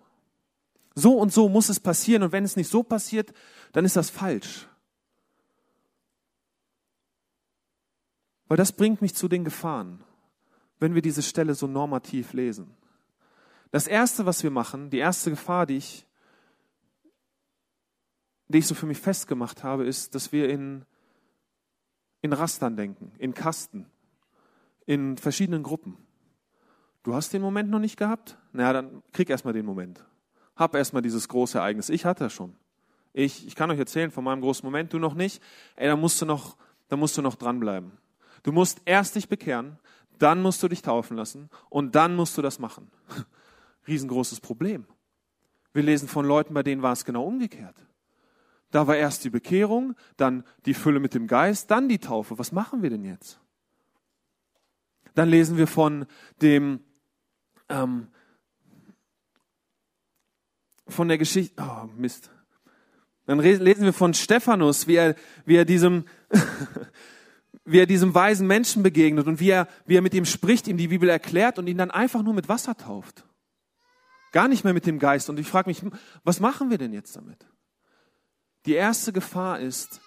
So 0.94 1.18
und 1.18 1.30
so 1.30 1.50
muss 1.50 1.68
es 1.68 1.78
passieren. 1.78 2.22
Und 2.22 2.32
wenn 2.32 2.42
es 2.42 2.56
nicht 2.56 2.70
so 2.70 2.82
passiert, 2.82 3.34
dann 3.72 3.84
ist 3.84 3.96
das 3.96 4.08
falsch. 4.08 4.66
Weil 8.48 8.56
das 8.56 8.72
bringt 8.72 9.02
mich 9.02 9.14
zu 9.14 9.28
den 9.28 9.44
Gefahren, 9.44 10.02
wenn 10.80 10.94
wir 10.94 11.02
diese 11.02 11.22
Stelle 11.22 11.54
so 11.54 11.66
normativ 11.66 12.32
lesen. 12.32 12.74
Das 13.72 13.86
erste, 13.86 14.24
was 14.24 14.42
wir 14.42 14.50
machen, 14.50 14.88
die 14.88 14.98
erste 14.98 15.28
Gefahr, 15.28 15.66
die 15.66 15.76
ich, 15.76 16.05
die 18.48 18.58
ich 18.58 18.66
so 18.66 18.74
für 18.74 18.86
mich 18.86 18.98
festgemacht 18.98 19.64
habe, 19.64 19.84
ist, 19.84 20.14
dass 20.14 20.32
wir 20.32 20.48
in, 20.48 20.84
in 22.22 22.32
Rastern 22.32 22.76
denken, 22.76 23.12
in 23.18 23.34
Kasten, 23.34 23.86
in 24.86 25.16
verschiedenen 25.16 25.62
Gruppen. 25.62 25.96
Du 27.02 27.14
hast 27.14 27.32
den 27.32 27.42
Moment 27.42 27.70
noch 27.70 27.78
nicht 27.78 27.96
gehabt? 27.96 28.36
Na 28.52 28.64
ja, 28.64 28.72
dann 28.72 29.02
krieg 29.12 29.30
erstmal 29.30 29.54
den 29.54 29.66
Moment. 29.66 30.04
Hab 30.56 30.74
erstmal 30.74 31.02
dieses 31.02 31.28
große 31.28 31.58
Ereignis. 31.58 31.88
Ich 31.88 32.04
hatte 32.04 32.30
schon. 32.30 32.56
Ich, 33.12 33.46
ich 33.46 33.54
kann 33.54 33.70
euch 33.70 33.78
erzählen 33.78 34.10
von 34.10 34.24
meinem 34.24 34.40
großen 34.40 34.66
Moment, 34.66 34.92
du 34.92 34.98
noch 34.98 35.14
nicht. 35.14 35.42
Ey, 35.76 35.88
da 35.88 35.96
musst 35.96 36.20
du 36.20 36.26
noch, 36.26 36.56
da 36.88 36.96
musst 36.96 37.16
du 37.16 37.22
noch 37.22 37.36
dranbleiben. 37.36 37.92
Du 38.42 38.52
musst 38.52 38.80
erst 38.84 39.14
dich 39.16 39.28
bekehren, 39.28 39.78
dann 40.18 40.42
musst 40.42 40.62
du 40.62 40.68
dich 40.68 40.82
taufen 40.82 41.16
lassen 41.16 41.48
und 41.68 41.94
dann 41.94 42.14
musst 42.14 42.36
du 42.38 42.42
das 42.42 42.58
machen. 42.58 42.90
Riesengroßes 43.88 44.40
Problem. 44.40 44.86
Wir 45.72 45.82
lesen 45.82 46.08
von 46.08 46.26
Leuten, 46.26 46.54
bei 46.54 46.62
denen 46.62 46.82
war 46.82 46.92
es 46.92 47.04
genau 47.04 47.24
umgekehrt. 47.24 47.76
Da 48.70 48.86
war 48.86 48.96
erst 48.96 49.24
die 49.24 49.30
Bekehrung, 49.30 49.94
dann 50.16 50.44
die 50.66 50.74
Fülle 50.74 51.00
mit 51.00 51.14
dem 51.14 51.26
Geist, 51.26 51.70
dann 51.70 51.88
die 51.88 51.98
Taufe. 51.98 52.38
Was 52.38 52.52
machen 52.52 52.82
wir 52.82 52.90
denn 52.90 53.04
jetzt? 53.04 53.40
Dann 55.14 55.28
lesen 55.28 55.56
wir 55.56 55.66
von 55.66 56.06
dem, 56.42 56.80
ähm, 57.68 58.08
von 60.88 61.08
der 61.08 61.18
Geschichte, 61.18 61.54
oh 61.62 61.86
Mist. 61.96 62.30
Dann 63.26 63.40
lesen 63.40 63.84
wir 63.84 63.92
von 63.92 64.14
Stephanus, 64.14 64.86
wie 64.86 64.94
er, 64.94 65.16
wie 65.44 65.56
er 65.56 65.64
diesem, 65.64 66.04
wie 67.64 67.78
er 67.78 67.86
diesem 67.86 68.14
weisen 68.14 68.46
Menschen 68.46 68.82
begegnet 68.82 69.26
und 69.26 69.40
wie 69.40 69.50
er, 69.50 69.68
wie 69.86 69.96
er 69.96 70.02
mit 70.02 70.14
ihm 70.14 70.24
spricht, 70.24 70.68
ihm 70.68 70.76
die 70.76 70.88
Bibel 70.88 71.08
erklärt 71.08 71.58
und 71.58 71.66
ihn 71.66 71.78
dann 71.78 71.90
einfach 71.90 72.22
nur 72.22 72.34
mit 72.34 72.48
Wasser 72.48 72.76
tauft. 72.76 73.24
Gar 74.32 74.48
nicht 74.48 74.64
mehr 74.64 74.74
mit 74.74 74.86
dem 74.86 74.98
Geist. 74.98 75.30
Und 75.30 75.40
ich 75.40 75.48
frage 75.48 75.68
mich, 75.68 75.82
was 76.22 76.40
machen 76.40 76.70
wir 76.70 76.78
denn 76.78 76.92
jetzt 76.92 77.16
damit? 77.16 77.46
Die 78.66 78.74
erste 78.74 79.12
Gefahr 79.12 79.60
ist, 79.60 80.00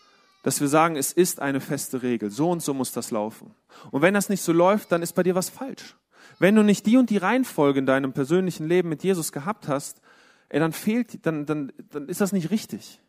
dass 0.44 0.62
wir 0.62 0.68
sagen, 0.68 0.96
es 0.96 1.12
ist 1.12 1.42
eine 1.42 1.60
feste 1.60 2.02
Regel. 2.02 2.30
So 2.32 2.50
und 2.50 2.62
so 2.62 2.74
muss 2.74 2.92
das 2.92 3.12
laufen. 3.12 3.54
Und 3.92 4.02
wenn 4.02 4.14
das 4.14 4.30
nicht 4.30 4.42
so 4.42 4.54
läuft, 4.54 4.92
dann 4.92 5.02
ist 5.02 5.14
bei 5.14 5.24
dir 5.24 5.36
was 5.36 5.50
falsch. 5.50 5.98
Wenn 6.40 6.56
du 6.56 6.64
nicht 6.64 6.86
die 6.86 6.98
und 6.98 7.10
die 7.10 7.18
Reihenfolge 7.18 7.80
in 7.80 7.86
deinem 7.86 8.14
persönlichen 8.14 8.68
Leben 8.68 8.90
mit 8.90 9.04
Jesus 9.04 9.32
gehabt 9.32 9.68
hast, 9.68 10.02
ey, 10.50 10.60
dann 10.60 10.74
fehlt, 10.74 11.26
dann, 11.26 11.46
dann, 11.46 11.72
dann 11.92 12.08
ist 12.08 12.22
das 12.22 12.32
nicht 12.32 12.52
richtig. 12.52 13.02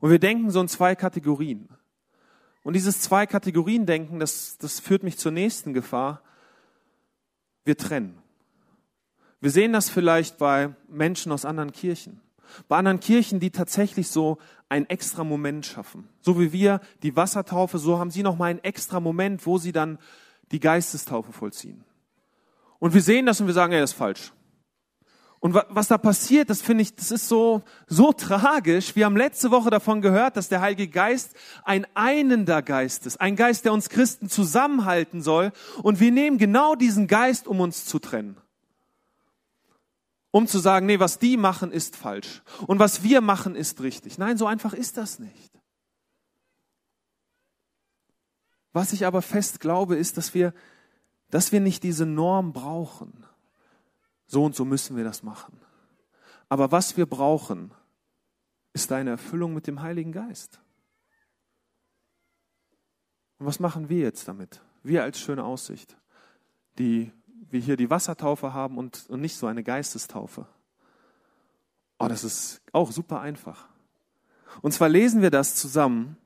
Und 0.00 0.10
wir 0.10 0.18
denken 0.18 0.50
so 0.50 0.60
in 0.60 0.68
zwei 0.68 0.94
Kategorien. 0.94 1.68
Und 2.62 2.74
dieses 2.74 3.00
zwei 3.00 3.26
Kategorien 3.26 3.86
denken, 3.86 4.18
das, 4.20 4.58
das 4.58 4.80
führt 4.80 5.02
mich 5.02 5.18
zur 5.18 5.32
nächsten 5.32 5.72
Gefahr. 5.72 6.22
Wir 7.64 7.76
trennen. 7.76 8.18
Wir 9.40 9.50
sehen 9.50 9.72
das 9.72 9.90
vielleicht 9.90 10.38
bei 10.38 10.74
Menschen 10.88 11.32
aus 11.32 11.44
anderen 11.44 11.72
Kirchen. 11.72 12.20
Bei 12.68 12.76
anderen 12.76 13.00
Kirchen, 13.00 13.40
die 13.40 13.50
tatsächlich 13.50 14.08
so 14.08 14.38
einen 14.68 14.86
extra 14.86 15.24
Moment 15.24 15.66
schaffen. 15.66 16.08
So 16.20 16.40
wie 16.40 16.52
wir 16.52 16.80
die 17.02 17.16
Wassertaufe, 17.16 17.78
so 17.78 17.98
haben 17.98 18.10
sie 18.10 18.22
noch 18.22 18.36
mal 18.36 18.46
einen 18.46 18.64
extra 18.64 19.00
Moment, 19.00 19.46
wo 19.46 19.58
sie 19.58 19.72
dann 19.72 19.98
die 20.52 20.60
Geistestaufe 20.60 21.32
vollziehen. 21.32 21.84
Und 22.78 22.94
wir 22.94 23.02
sehen 23.02 23.26
das 23.26 23.40
und 23.40 23.46
wir 23.46 23.54
sagen, 23.54 23.72
ja, 23.72 23.80
das 23.80 23.92
ist 23.92 23.96
falsch. 23.96 24.32
Und 25.40 25.54
was 25.54 25.88
da 25.88 25.98
passiert, 25.98 26.48
das 26.48 26.62
finde 26.62 26.82
ich, 26.82 26.94
das 26.94 27.10
ist 27.10 27.28
so, 27.28 27.62
so 27.86 28.12
tragisch. 28.12 28.96
Wir 28.96 29.04
haben 29.04 29.16
letzte 29.16 29.50
Woche 29.50 29.68
davon 29.68 30.00
gehört, 30.00 30.38
dass 30.38 30.48
der 30.48 30.62
Heilige 30.62 30.88
Geist 30.88 31.36
ein 31.64 31.86
einender 31.92 32.62
Geist 32.62 33.04
ist. 33.04 33.20
Ein 33.20 33.36
Geist, 33.36 33.66
der 33.66 33.74
uns 33.74 33.90
Christen 33.90 34.30
zusammenhalten 34.30 35.20
soll. 35.20 35.52
Und 35.82 36.00
wir 36.00 36.12
nehmen 36.12 36.38
genau 36.38 36.76
diesen 36.76 37.08
Geist, 37.08 37.46
um 37.46 37.60
uns 37.60 37.84
zu 37.84 37.98
trennen 37.98 38.38
um 40.34 40.48
zu 40.48 40.58
sagen, 40.58 40.86
nee, 40.86 40.98
was 40.98 41.20
die 41.20 41.36
machen, 41.36 41.70
ist 41.70 41.94
falsch. 41.94 42.42
Und 42.66 42.80
was 42.80 43.04
wir 43.04 43.20
machen, 43.20 43.54
ist 43.54 43.80
richtig. 43.82 44.18
Nein, 44.18 44.36
so 44.36 44.48
einfach 44.48 44.72
ist 44.72 44.96
das 44.96 45.20
nicht. 45.20 45.52
Was 48.72 48.92
ich 48.92 49.06
aber 49.06 49.22
fest 49.22 49.60
glaube, 49.60 49.94
ist, 49.94 50.16
dass 50.16 50.34
wir, 50.34 50.52
dass 51.30 51.52
wir 51.52 51.60
nicht 51.60 51.84
diese 51.84 52.04
Norm 52.04 52.52
brauchen. 52.52 53.24
So 54.26 54.42
und 54.42 54.56
so 54.56 54.64
müssen 54.64 54.96
wir 54.96 55.04
das 55.04 55.22
machen. 55.22 55.60
Aber 56.48 56.72
was 56.72 56.96
wir 56.96 57.06
brauchen, 57.06 57.72
ist 58.72 58.90
eine 58.90 59.10
Erfüllung 59.10 59.54
mit 59.54 59.68
dem 59.68 59.82
Heiligen 59.82 60.10
Geist. 60.10 60.60
Und 63.38 63.46
was 63.46 63.60
machen 63.60 63.88
wir 63.88 64.00
jetzt 64.00 64.26
damit? 64.26 64.60
Wir 64.82 65.04
als 65.04 65.20
schöne 65.20 65.44
Aussicht, 65.44 65.96
die 66.80 67.12
wir 67.50 67.60
hier 67.60 67.76
die 67.76 67.90
Wassertaufe 67.90 68.52
haben 68.52 68.78
und, 68.78 69.06
und 69.08 69.20
nicht 69.20 69.36
so 69.36 69.46
eine 69.46 69.62
Geistestaufe. 69.62 70.46
Oh, 71.98 72.08
das 72.08 72.24
ist 72.24 72.60
auch 72.72 72.92
super 72.92 73.20
einfach. 73.20 73.68
Und 74.62 74.72
zwar 74.72 74.88
lesen 74.88 75.22
wir 75.22 75.30
das 75.30 75.56
zusammen. 75.56 76.16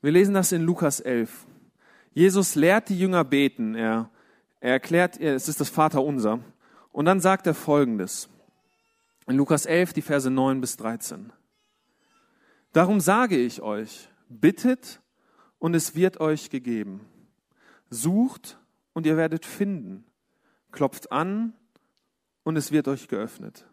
Wir 0.00 0.12
lesen 0.12 0.34
das 0.34 0.52
in 0.52 0.62
Lukas 0.62 1.00
11. 1.00 1.46
Jesus 2.12 2.54
lehrt 2.54 2.88
die 2.88 2.98
Jünger 2.98 3.24
beten. 3.24 3.74
Er, 3.74 4.10
er 4.60 4.72
erklärt, 4.72 5.20
es 5.20 5.48
ist 5.48 5.60
das 5.60 5.68
Vaterunser. 5.68 6.40
Und 6.92 7.04
dann 7.04 7.20
sagt 7.20 7.46
er 7.46 7.54
Folgendes. 7.54 8.28
In 9.26 9.36
Lukas 9.36 9.66
11, 9.66 9.92
die 9.92 10.02
Verse 10.02 10.30
9 10.30 10.60
bis 10.60 10.76
13. 10.76 11.32
Darum 12.72 13.00
sage 13.00 13.36
ich 13.36 13.60
euch, 13.60 14.08
bittet 14.28 15.00
und 15.58 15.74
es 15.74 15.94
wird 15.94 16.20
euch 16.20 16.50
gegeben. 16.50 17.00
Sucht 17.90 18.58
und 18.96 19.04
ihr 19.04 19.18
werdet 19.18 19.44
finden. 19.44 20.06
Klopft 20.72 21.12
an 21.12 21.52
und 22.44 22.56
es 22.56 22.72
wird 22.72 22.88
euch 22.88 23.08
geöffnet. 23.08 23.66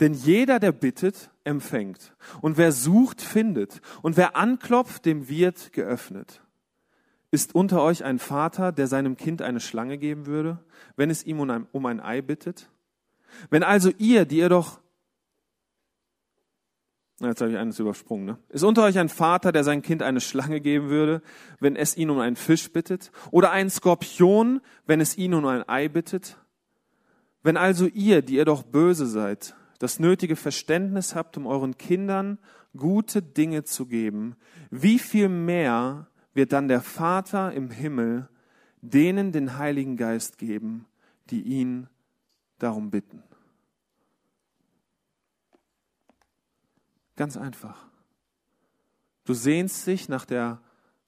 Denn 0.00 0.12
jeder, 0.12 0.58
der 0.58 0.72
bittet, 0.72 1.30
empfängt. 1.44 2.16
Und 2.40 2.58
wer 2.58 2.72
sucht, 2.72 3.22
findet. 3.22 3.80
Und 4.02 4.16
wer 4.16 4.34
anklopft, 4.34 5.06
dem 5.06 5.28
wird 5.28 5.72
geöffnet. 5.72 6.42
Ist 7.30 7.54
unter 7.54 7.80
euch 7.80 8.02
ein 8.02 8.18
Vater, 8.18 8.72
der 8.72 8.88
seinem 8.88 9.16
Kind 9.16 9.40
eine 9.40 9.60
Schlange 9.60 9.98
geben 9.98 10.26
würde, 10.26 10.58
wenn 10.96 11.10
es 11.10 11.22
ihm 11.22 11.38
um 11.38 11.86
ein, 11.86 12.00
Ei 12.00 12.20
bittet? 12.20 12.68
Wenn 13.50 13.62
also 13.62 13.92
ihr, 13.98 14.24
die 14.24 14.38
ihr 14.38 14.48
doch 14.48 14.80
Jetzt 17.20 17.40
habe 17.40 17.50
ich 17.50 17.56
eines 17.56 17.78
übersprungen. 17.78 18.26
Ne? 18.26 18.38
Ist 18.50 18.62
unter 18.62 18.84
euch 18.84 18.98
ein 18.98 19.08
Vater, 19.08 19.50
der 19.50 19.64
sein 19.64 19.80
Kind 19.80 20.02
eine 20.02 20.20
Schlange 20.20 20.60
geben 20.60 20.90
würde, 20.90 21.22
wenn 21.60 21.74
es 21.74 21.96
ihn 21.96 22.10
um 22.10 22.18
einen 22.18 22.36
Fisch 22.36 22.70
bittet? 22.70 23.10
Oder 23.30 23.52
ein 23.52 23.70
Skorpion, 23.70 24.60
wenn 24.86 25.00
es 25.00 25.16
ihn 25.16 25.32
um 25.32 25.46
ein 25.46 25.66
Ei 25.66 25.88
bittet? 25.88 26.36
Wenn 27.42 27.56
also 27.56 27.86
ihr, 27.86 28.20
die 28.20 28.34
ihr 28.34 28.44
doch 28.44 28.64
böse 28.64 29.06
seid, 29.06 29.54
das 29.78 29.98
nötige 29.98 30.36
Verständnis 30.36 31.14
habt, 31.14 31.36
um 31.36 31.46
euren 31.46 31.78
Kindern 31.78 32.38
gute 32.76 33.22
Dinge 33.22 33.64
zu 33.64 33.86
geben, 33.86 34.36
wie 34.70 34.98
viel 34.98 35.28
mehr 35.28 36.08
wird 36.34 36.52
dann 36.52 36.68
der 36.68 36.82
Vater 36.82 37.52
im 37.52 37.70
Himmel 37.70 38.28
denen 38.82 39.32
den 39.32 39.56
Heiligen 39.58 39.96
Geist 39.96 40.38
geben, 40.38 40.86
die 41.30 41.42
ihn 41.42 41.88
darum 42.58 42.90
bitten? 42.90 43.22
Ganz 47.16 47.36
einfach. 47.36 47.86
Du 49.24 49.34
sehnst 49.34 49.86
dich 49.86 50.08
nach 50.08 50.24
der 50.24 50.60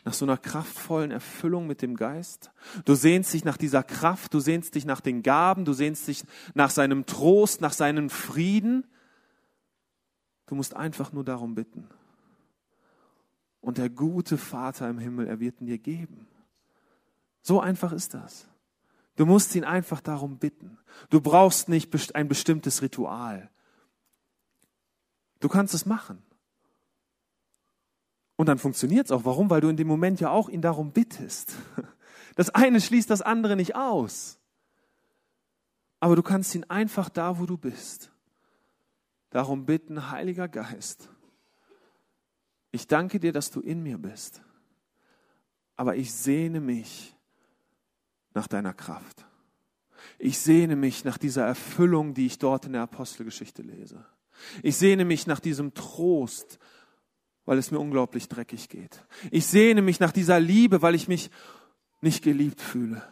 nach 0.05 0.15
so 0.15 0.25
einer 0.25 0.39
kraftvollen 0.39 1.11
Erfüllung 1.11 1.67
mit 1.67 1.83
dem 1.83 1.95
Geist. 1.95 2.51
Du 2.87 2.95
sehnst 2.95 3.35
dich 3.35 3.45
nach 3.45 3.59
dieser 3.59 3.83
Kraft, 3.83 4.33
du 4.33 4.41
sehnst 4.41 4.75
dich 4.75 4.87
nach 4.87 5.03
den 5.03 5.23
Gaben, 5.23 5.67
du 5.67 5.75
sehnst 5.75 6.09
dich 6.09 6.25
nach 6.55 6.71
seinem 6.71 7.05
Trost, 7.05 7.61
nach 7.61 7.75
seinem 7.75 8.09
Frieden. 8.09 8.87
Du 10.47 10.55
musst 10.55 10.75
einfach 10.75 11.13
nur 11.13 11.25
darum 11.25 11.55
bitten. 11.55 11.89
Und 13.61 13.77
der 13.77 13.91
gute 13.91 14.39
Vater 14.39 14.89
im 14.89 14.99
Himmel, 14.99 15.27
er 15.27 15.41
wird 15.41 15.61
ihn 15.61 15.67
dir 15.67 15.79
geben. 15.79 16.27
So 17.43 17.61
einfach 17.61 17.93
ist 17.93 18.15
das. 18.15 18.49
Du 19.17 19.27
musst 19.27 19.55
ihn 19.57 19.65
einfach 19.65 20.01
darum 20.01 20.39
bitten. 20.39 20.79
Du 21.11 21.21
brauchst 21.21 21.69
nicht 21.69 21.93
ein 22.15 22.29
bestimmtes 22.29 22.81
Ritual. 22.81 23.51
Du 25.41 25.49
kannst 25.49 25.75
es 25.75 25.87
machen. 25.87 26.23
Und 28.37 28.47
dann 28.47 28.59
funktioniert 28.59 29.07
es 29.07 29.13
auch. 29.13 29.25
Warum? 29.25 29.51
Weil 29.51 29.61
du 29.61 29.69
in 29.69 29.77
dem 29.77 29.89
Moment 29.89 30.21
ja 30.21 30.31
auch 30.31 30.49
ihn 30.49 30.63
darum 30.63 30.93
bittest. 30.93 31.55
Das 32.37 32.51
eine 32.51 32.81
schließt 32.81 33.11
das 33.11 33.21
andere 33.21 33.57
nicht 33.57 33.75
aus. 33.75 34.39
Aber 35.99 36.15
du 36.15 36.23
kannst 36.23 36.55
ihn 36.55 36.63
einfach 36.63 37.09
da, 37.09 37.41
wo 37.41 37.47
du 37.47 37.57
bist, 37.57 38.13
darum 39.31 39.67
bitten, 39.67 40.13
Heiliger 40.13 40.47
Geist, 40.47 41.09
ich 42.71 42.87
danke 42.87 43.19
dir, 43.19 43.33
dass 43.33 43.51
du 43.51 43.61
in 43.61 43.83
mir 43.83 43.99
bist, 43.99 44.41
aber 45.75 45.97
ich 45.97 46.13
sehne 46.13 46.61
mich 46.61 47.17
nach 48.35 48.47
deiner 48.47 48.75
Kraft. 48.75 49.27
Ich 50.19 50.39
sehne 50.39 50.77
mich 50.77 51.05
nach 51.05 51.19
dieser 51.19 51.45
Erfüllung, 51.45 52.15
die 52.15 52.27
ich 52.27 52.39
dort 52.39 52.67
in 52.67 52.73
der 52.75 52.83
Apostelgeschichte 52.83 53.63
lese. 53.63 54.05
Ich 54.63 54.77
sehne 54.77 55.05
mich 55.05 55.27
nach 55.27 55.41
diesem 55.41 55.75
Trost, 55.75 56.59
weil 57.45 57.59
es 57.59 57.71
mir 57.71 57.79
unglaublich 57.79 58.29
dreckig 58.29 58.69
geht. 58.69 59.05
Ich 59.31 59.47
sehne 59.47 59.83
mich 59.83 60.01
nach 60.01 60.13
dieser 60.13 60.41
Liebe, 60.41 60.83
weil 60.83 60.95
ich 60.95 61.09
mich 61.09 61.31
nicht 62.01 62.23
geliebt 62.23 62.61
fühle. 62.61 63.03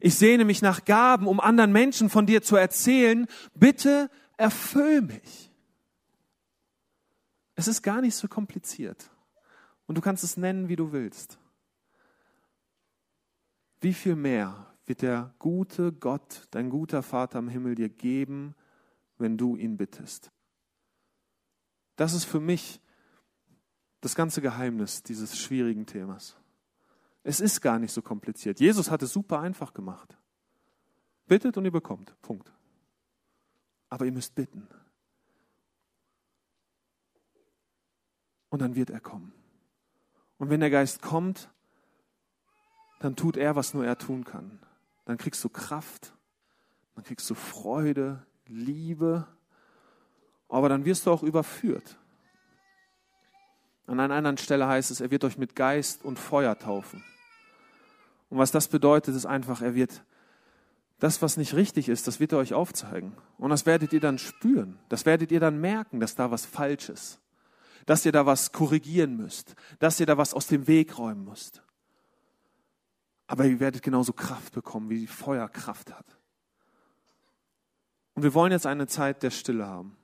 Ich 0.00 0.14
sehne 0.14 0.44
mich 0.44 0.62
nach 0.62 0.84
Gaben, 0.84 1.26
um 1.26 1.40
anderen 1.40 1.72
Menschen 1.72 2.10
von 2.10 2.26
dir 2.26 2.42
zu 2.42 2.56
erzählen. 2.56 3.26
Bitte 3.54 4.10
erfüll 4.36 5.02
mich. 5.02 5.50
Es 7.54 7.66
ist 7.66 7.82
gar 7.82 8.00
nicht 8.00 8.14
so 8.14 8.28
kompliziert. 8.28 9.10
Und 9.86 9.96
du 9.96 10.00
kannst 10.00 10.22
es 10.22 10.36
nennen, 10.36 10.68
wie 10.68 10.76
du 10.76 10.92
willst. 10.92 11.38
Wie 13.80 13.94
viel 13.94 14.16
mehr 14.16 14.66
wird 14.86 15.02
der 15.02 15.34
gute 15.38 15.92
Gott, 15.92 16.46
dein 16.50 16.70
guter 16.70 17.02
Vater 17.02 17.38
im 17.38 17.48
Himmel 17.48 17.74
dir 17.74 17.88
geben, 17.88 18.54
wenn 19.18 19.36
du 19.36 19.56
ihn 19.56 19.76
bittest? 19.76 20.30
Das 21.98 22.14
ist 22.14 22.26
für 22.26 22.38
mich 22.38 22.80
das 24.00 24.14
ganze 24.14 24.40
Geheimnis 24.40 25.02
dieses 25.02 25.36
schwierigen 25.36 25.84
Themas. 25.84 26.36
Es 27.24 27.40
ist 27.40 27.60
gar 27.60 27.80
nicht 27.80 27.92
so 27.92 28.02
kompliziert. 28.02 28.60
Jesus 28.60 28.88
hat 28.88 29.02
es 29.02 29.12
super 29.12 29.40
einfach 29.40 29.74
gemacht. 29.74 30.16
Bittet 31.26 31.56
und 31.56 31.64
ihr 31.64 31.72
bekommt. 31.72 32.14
Punkt. 32.22 32.52
Aber 33.88 34.04
ihr 34.06 34.12
müsst 34.12 34.36
bitten. 34.36 34.68
Und 38.48 38.62
dann 38.62 38.76
wird 38.76 38.90
er 38.90 39.00
kommen. 39.00 39.32
Und 40.38 40.50
wenn 40.50 40.60
der 40.60 40.70
Geist 40.70 41.02
kommt, 41.02 41.50
dann 43.00 43.16
tut 43.16 43.36
er, 43.36 43.56
was 43.56 43.74
nur 43.74 43.84
er 43.84 43.98
tun 43.98 44.22
kann. 44.22 44.60
Dann 45.04 45.18
kriegst 45.18 45.42
du 45.42 45.48
Kraft, 45.48 46.14
dann 46.94 47.02
kriegst 47.02 47.28
du 47.28 47.34
Freude, 47.34 48.24
Liebe, 48.46 49.26
aber 50.48 50.68
dann 50.68 50.84
wirst 50.84 51.06
du 51.06 51.10
auch 51.10 51.22
überführt. 51.22 51.96
An 53.86 54.00
einer 54.00 54.14
anderen 54.14 54.38
Stelle 54.38 54.66
heißt 54.66 54.90
es, 54.90 55.00
er 55.00 55.10
wird 55.10 55.24
euch 55.24 55.38
mit 55.38 55.56
Geist 55.56 56.04
und 56.04 56.18
Feuer 56.18 56.58
taufen. 56.58 57.02
Und 58.28 58.38
was 58.38 58.50
das 58.50 58.68
bedeutet, 58.68 59.16
ist 59.16 59.26
einfach, 59.26 59.62
er 59.62 59.74
wird 59.74 60.02
das, 60.98 61.22
was 61.22 61.36
nicht 61.36 61.54
richtig 61.54 61.88
ist, 61.88 62.06
das 62.06 62.20
wird 62.20 62.32
er 62.32 62.38
euch 62.38 62.54
aufzeigen. 62.54 63.14
Und 63.38 63.50
das 63.50 63.66
werdet 63.66 63.92
ihr 63.92 64.00
dann 64.00 64.18
spüren. 64.18 64.78
Das 64.88 65.06
werdet 65.06 65.30
ihr 65.30 65.40
dann 65.40 65.60
merken, 65.60 66.00
dass 66.00 66.14
da 66.14 66.30
was 66.30 66.44
falsch 66.44 66.88
ist. 66.88 67.20
Dass 67.86 68.04
ihr 68.04 68.12
da 68.12 68.26
was 68.26 68.52
korrigieren 68.52 69.16
müsst. 69.16 69.54
Dass 69.78 70.00
ihr 70.00 70.06
da 70.06 70.18
was 70.18 70.34
aus 70.34 70.48
dem 70.48 70.66
Weg 70.66 70.98
räumen 70.98 71.24
müsst. 71.24 71.62
Aber 73.26 73.44
ihr 73.44 73.60
werdet 73.60 73.82
genauso 73.82 74.12
Kraft 74.12 74.52
bekommen, 74.52 74.90
wie 74.90 75.06
Feuer 75.06 75.48
Kraft 75.48 75.94
hat. 75.94 76.18
Und 78.14 78.22
wir 78.24 78.34
wollen 78.34 78.52
jetzt 78.52 78.66
eine 78.66 78.86
Zeit 78.86 79.22
der 79.22 79.30
Stille 79.30 79.66
haben. 79.66 79.96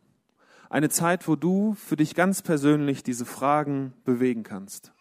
Eine 0.75 0.89
Zeit, 0.89 1.29
wo 1.29 1.37
du 1.37 1.75
für 1.75 1.95
dich 1.95 2.17
ganz 2.17 2.43
persönlich 2.43 3.05
diese 3.05 3.25
Fragen 3.25 3.93
bewegen 4.05 4.43
kannst. 4.43 4.93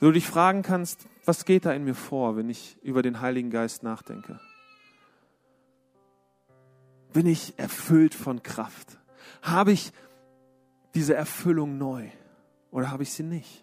Wo 0.00 0.06
du 0.06 0.12
dich 0.12 0.26
fragen 0.26 0.62
kannst, 0.62 1.06
was 1.26 1.44
geht 1.44 1.66
da 1.66 1.74
in 1.74 1.84
mir 1.84 1.94
vor, 1.94 2.38
wenn 2.38 2.48
ich 2.48 2.78
über 2.82 3.02
den 3.02 3.20
Heiligen 3.20 3.50
Geist 3.50 3.82
nachdenke? 3.82 4.40
Bin 7.12 7.26
ich 7.26 7.52
erfüllt 7.58 8.14
von 8.14 8.42
Kraft? 8.42 8.96
Habe 9.42 9.72
ich 9.72 9.92
diese 10.94 11.12
Erfüllung 11.12 11.76
neu 11.76 12.08
oder 12.70 12.90
habe 12.90 13.02
ich 13.02 13.12
sie 13.12 13.24
nicht? 13.24 13.62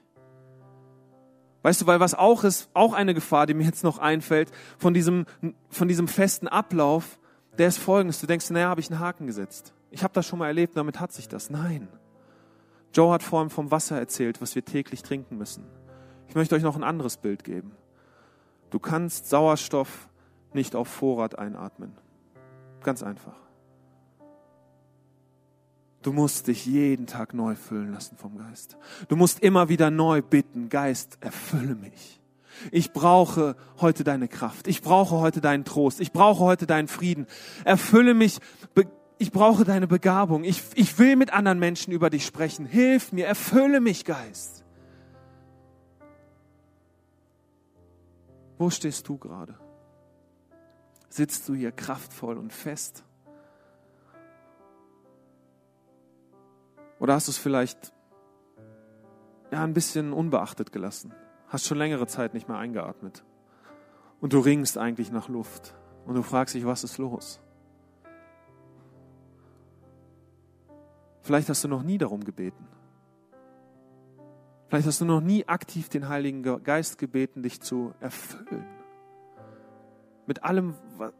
Weißt 1.63 1.81
du, 1.81 1.87
weil 1.87 1.99
was 1.99 2.13
auch 2.13 2.43
ist, 2.43 2.69
auch 2.75 2.93
eine 2.93 3.15
Gefahr, 3.15 3.47
die 3.47 3.55
mir 3.55 3.65
jetzt 3.65 3.83
noch 3.83 3.97
einfällt, 3.97 4.51
von 4.77 4.93
diesem, 4.93 5.25
von 5.71 5.87
diesem 5.87 6.07
festen 6.07 6.47
Ablauf, 6.47 7.17
der 7.57 7.67
ist 7.67 7.79
folgendes. 7.79 8.21
Du 8.21 8.27
denkst, 8.27 8.51
naja, 8.51 8.69
habe 8.69 8.81
ich 8.81 8.91
einen 8.91 8.99
Haken 8.99 9.25
gesetzt. 9.25 9.73
Ich 9.91 10.03
habe 10.03 10.13
das 10.13 10.25
schon 10.25 10.39
mal 10.39 10.47
erlebt, 10.47 10.75
damit 10.77 10.99
hat 10.99 11.11
sich 11.11 11.27
das. 11.27 11.49
Nein. 11.49 11.87
Joe 12.93 13.13
hat 13.13 13.23
vorhin 13.23 13.49
vom 13.49 13.71
Wasser 13.71 13.99
erzählt, 13.99 14.41
was 14.41 14.55
wir 14.55 14.65
täglich 14.65 15.03
trinken 15.03 15.37
müssen. 15.37 15.65
Ich 16.27 16.35
möchte 16.35 16.55
euch 16.55 16.63
noch 16.63 16.75
ein 16.75 16.83
anderes 16.83 17.17
Bild 17.17 17.43
geben. 17.43 17.73
Du 18.69 18.79
kannst 18.79 19.29
Sauerstoff 19.29 20.09
nicht 20.53 20.75
auf 20.75 20.87
Vorrat 20.87 21.37
einatmen. 21.37 21.93
Ganz 22.83 23.03
einfach. 23.03 23.35
Du 26.01 26.13
musst 26.13 26.47
dich 26.47 26.65
jeden 26.65 27.05
Tag 27.05 27.33
neu 27.33 27.55
füllen 27.55 27.91
lassen 27.91 28.17
vom 28.17 28.37
Geist. 28.37 28.77
Du 29.07 29.15
musst 29.15 29.41
immer 29.41 29.69
wieder 29.69 29.91
neu 29.91 30.21
bitten, 30.21 30.69
Geist, 30.69 31.17
erfülle 31.21 31.75
mich. 31.75 32.19
Ich 32.71 32.91
brauche 32.91 33.55
heute 33.79 34.03
deine 34.03 34.27
Kraft. 34.27 34.67
Ich 34.67 34.81
brauche 34.81 35.17
heute 35.17 35.41
deinen 35.41 35.63
Trost. 35.63 35.99
Ich 35.99 36.11
brauche 36.11 36.43
heute 36.43 36.65
deinen 36.67 36.87
Frieden. 36.87 37.27
Erfülle 37.65 38.13
mich. 38.13 38.39
Ich 39.21 39.31
brauche 39.31 39.65
deine 39.65 39.85
Begabung. 39.85 40.43
Ich, 40.43 40.63
ich 40.73 40.97
will 40.97 41.15
mit 41.15 41.31
anderen 41.31 41.59
Menschen 41.59 41.93
über 41.93 42.09
dich 42.09 42.25
sprechen. 42.25 42.65
Hilf 42.65 43.11
mir. 43.11 43.27
Erfülle 43.27 43.79
mich, 43.79 44.03
Geist. 44.03 44.65
Wo 48.57 48.71
stehst 48.71 49.07
du 49.07 49.19
gerade? 49.19 49.59
Sitzt 51.07 51.47
du 51.47 51.53
hier 51.53 51.71
kraftvoll 51.71 52.35
und 52.39 52.51
fest? 52.51 53.03
Oder 56.97 57.13
hast 57.13 57.27
du 57.27 57.31
es 57.31 57.37
vielleicht 57.37 57.93
ja, 59.51 59.63
ein 59.63 59.75
bisschen 59.75 60.13
unbeachtet 60.13 60.71
gelassen? 60.71 61.13
Hast 61.47 61.67
schon 61.67 61.77
längere 61.77 62.07
Zeit 62.07 62.33
nicht 62.33 62.47
mehr 62.47 62.57
eingeatmet. 62.57 63.23
Und 64.19 64.33
du 64.33 64.39
ringst 64.39 64.79
eigentlich 64.79 65.11
nach 65.11 65.29
Luft. 65.29 65.75
Und 66.07 66.15
du 66.15 66.23
fragst 66.23 66.55
dich, 66.55 66.65
was 66.65 66.83
ist 66.83 66.97
los? 66.97 67.39
Vielleicht 71.31 71.47
hast 71.47 71.63
du 71.63 71.69
noch 71.69 71.81
nie 71.81 71.97
darum 71.97 72.25
gebeten. 72.25 72.67
Vielleicht 74.67 74.85
hast 74.85 74.99
du 74.99 75.05
noch 75.05 75.21
nie 75.21 75.47
aktiv 75.47 75.87
den 75.87 76.09
Heiligen 76.09 76.43
Geist 76.61 76.97
gebeten, 76.97 77.41
dich 77.41 77.61
zu 77.61 77.93
erfüllen. 78.01 78.65
Mit 80.27 80.43
allem, 80.43 80.73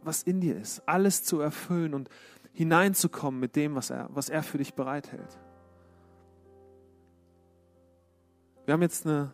was 0.04 0.24
in 0.24 0.42
dir 0.42 0.58
ist. 0.58 0.86
Alles 0.86 1.24
zu 1.24 1.40
erfüllen 1.40 1.94
und 1.94 2.10
hineinzukommen 2.52 3.40
mit 3.40 3.56
dem, 3.56 3.76
was 3.76 3.90
er, 3.90 4.10
was 4.12 4.28
er 4.28 4.44
für 4.44 4.58
dich 4.58 4.74
bereithält. 4.74 5.40
Wir 8.66 8.74
haben 8.74 8.82
jetzt 8.82 9.08
eine, 9.08 9.32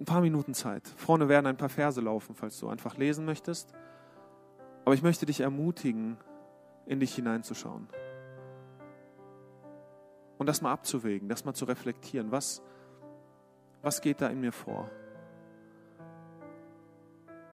ein 0.00 0.06
paar 0.06 0.22
Minuten 0.22 0.54
Zeit. 0.54 0.88
Vorne 0.96 1.28
werden 1.28 1.46
ein 1.46 1.56
paar 1.56 1.68
Verse 1.68 2.00
laufen, 2.00 2.34
falls 2.34 2.58
du 2.58 2.68
einfach 2.68 2.96
lesen 2.96 3.24
möchtest. 3.26 3.72
Aber 4.84 4.94
ich 4.94 5.04
möchte 5.04 5.24
dich 5.24 5.38
ermutigen, 5.38 6.16
in 6.86 6.98
dich 6.98 7.14
hineinzuschauen. 7.14 7.86
Und 10.40 10.46
das 10.46 10.62
mal 10.62 10.72
abzuwägen, 10.72 11.28
das 11.28 11.44
mal 11.44 11.52
zu 11.52 11.66
reflektieren. 11.66 12.32
Was, 12.32 12.62
was 13.82 14.00
geht 14.00 14.22
da 14.22 14.28
in 14.28 14.40
mir 14.40 14.52
vor? 14.52 14.90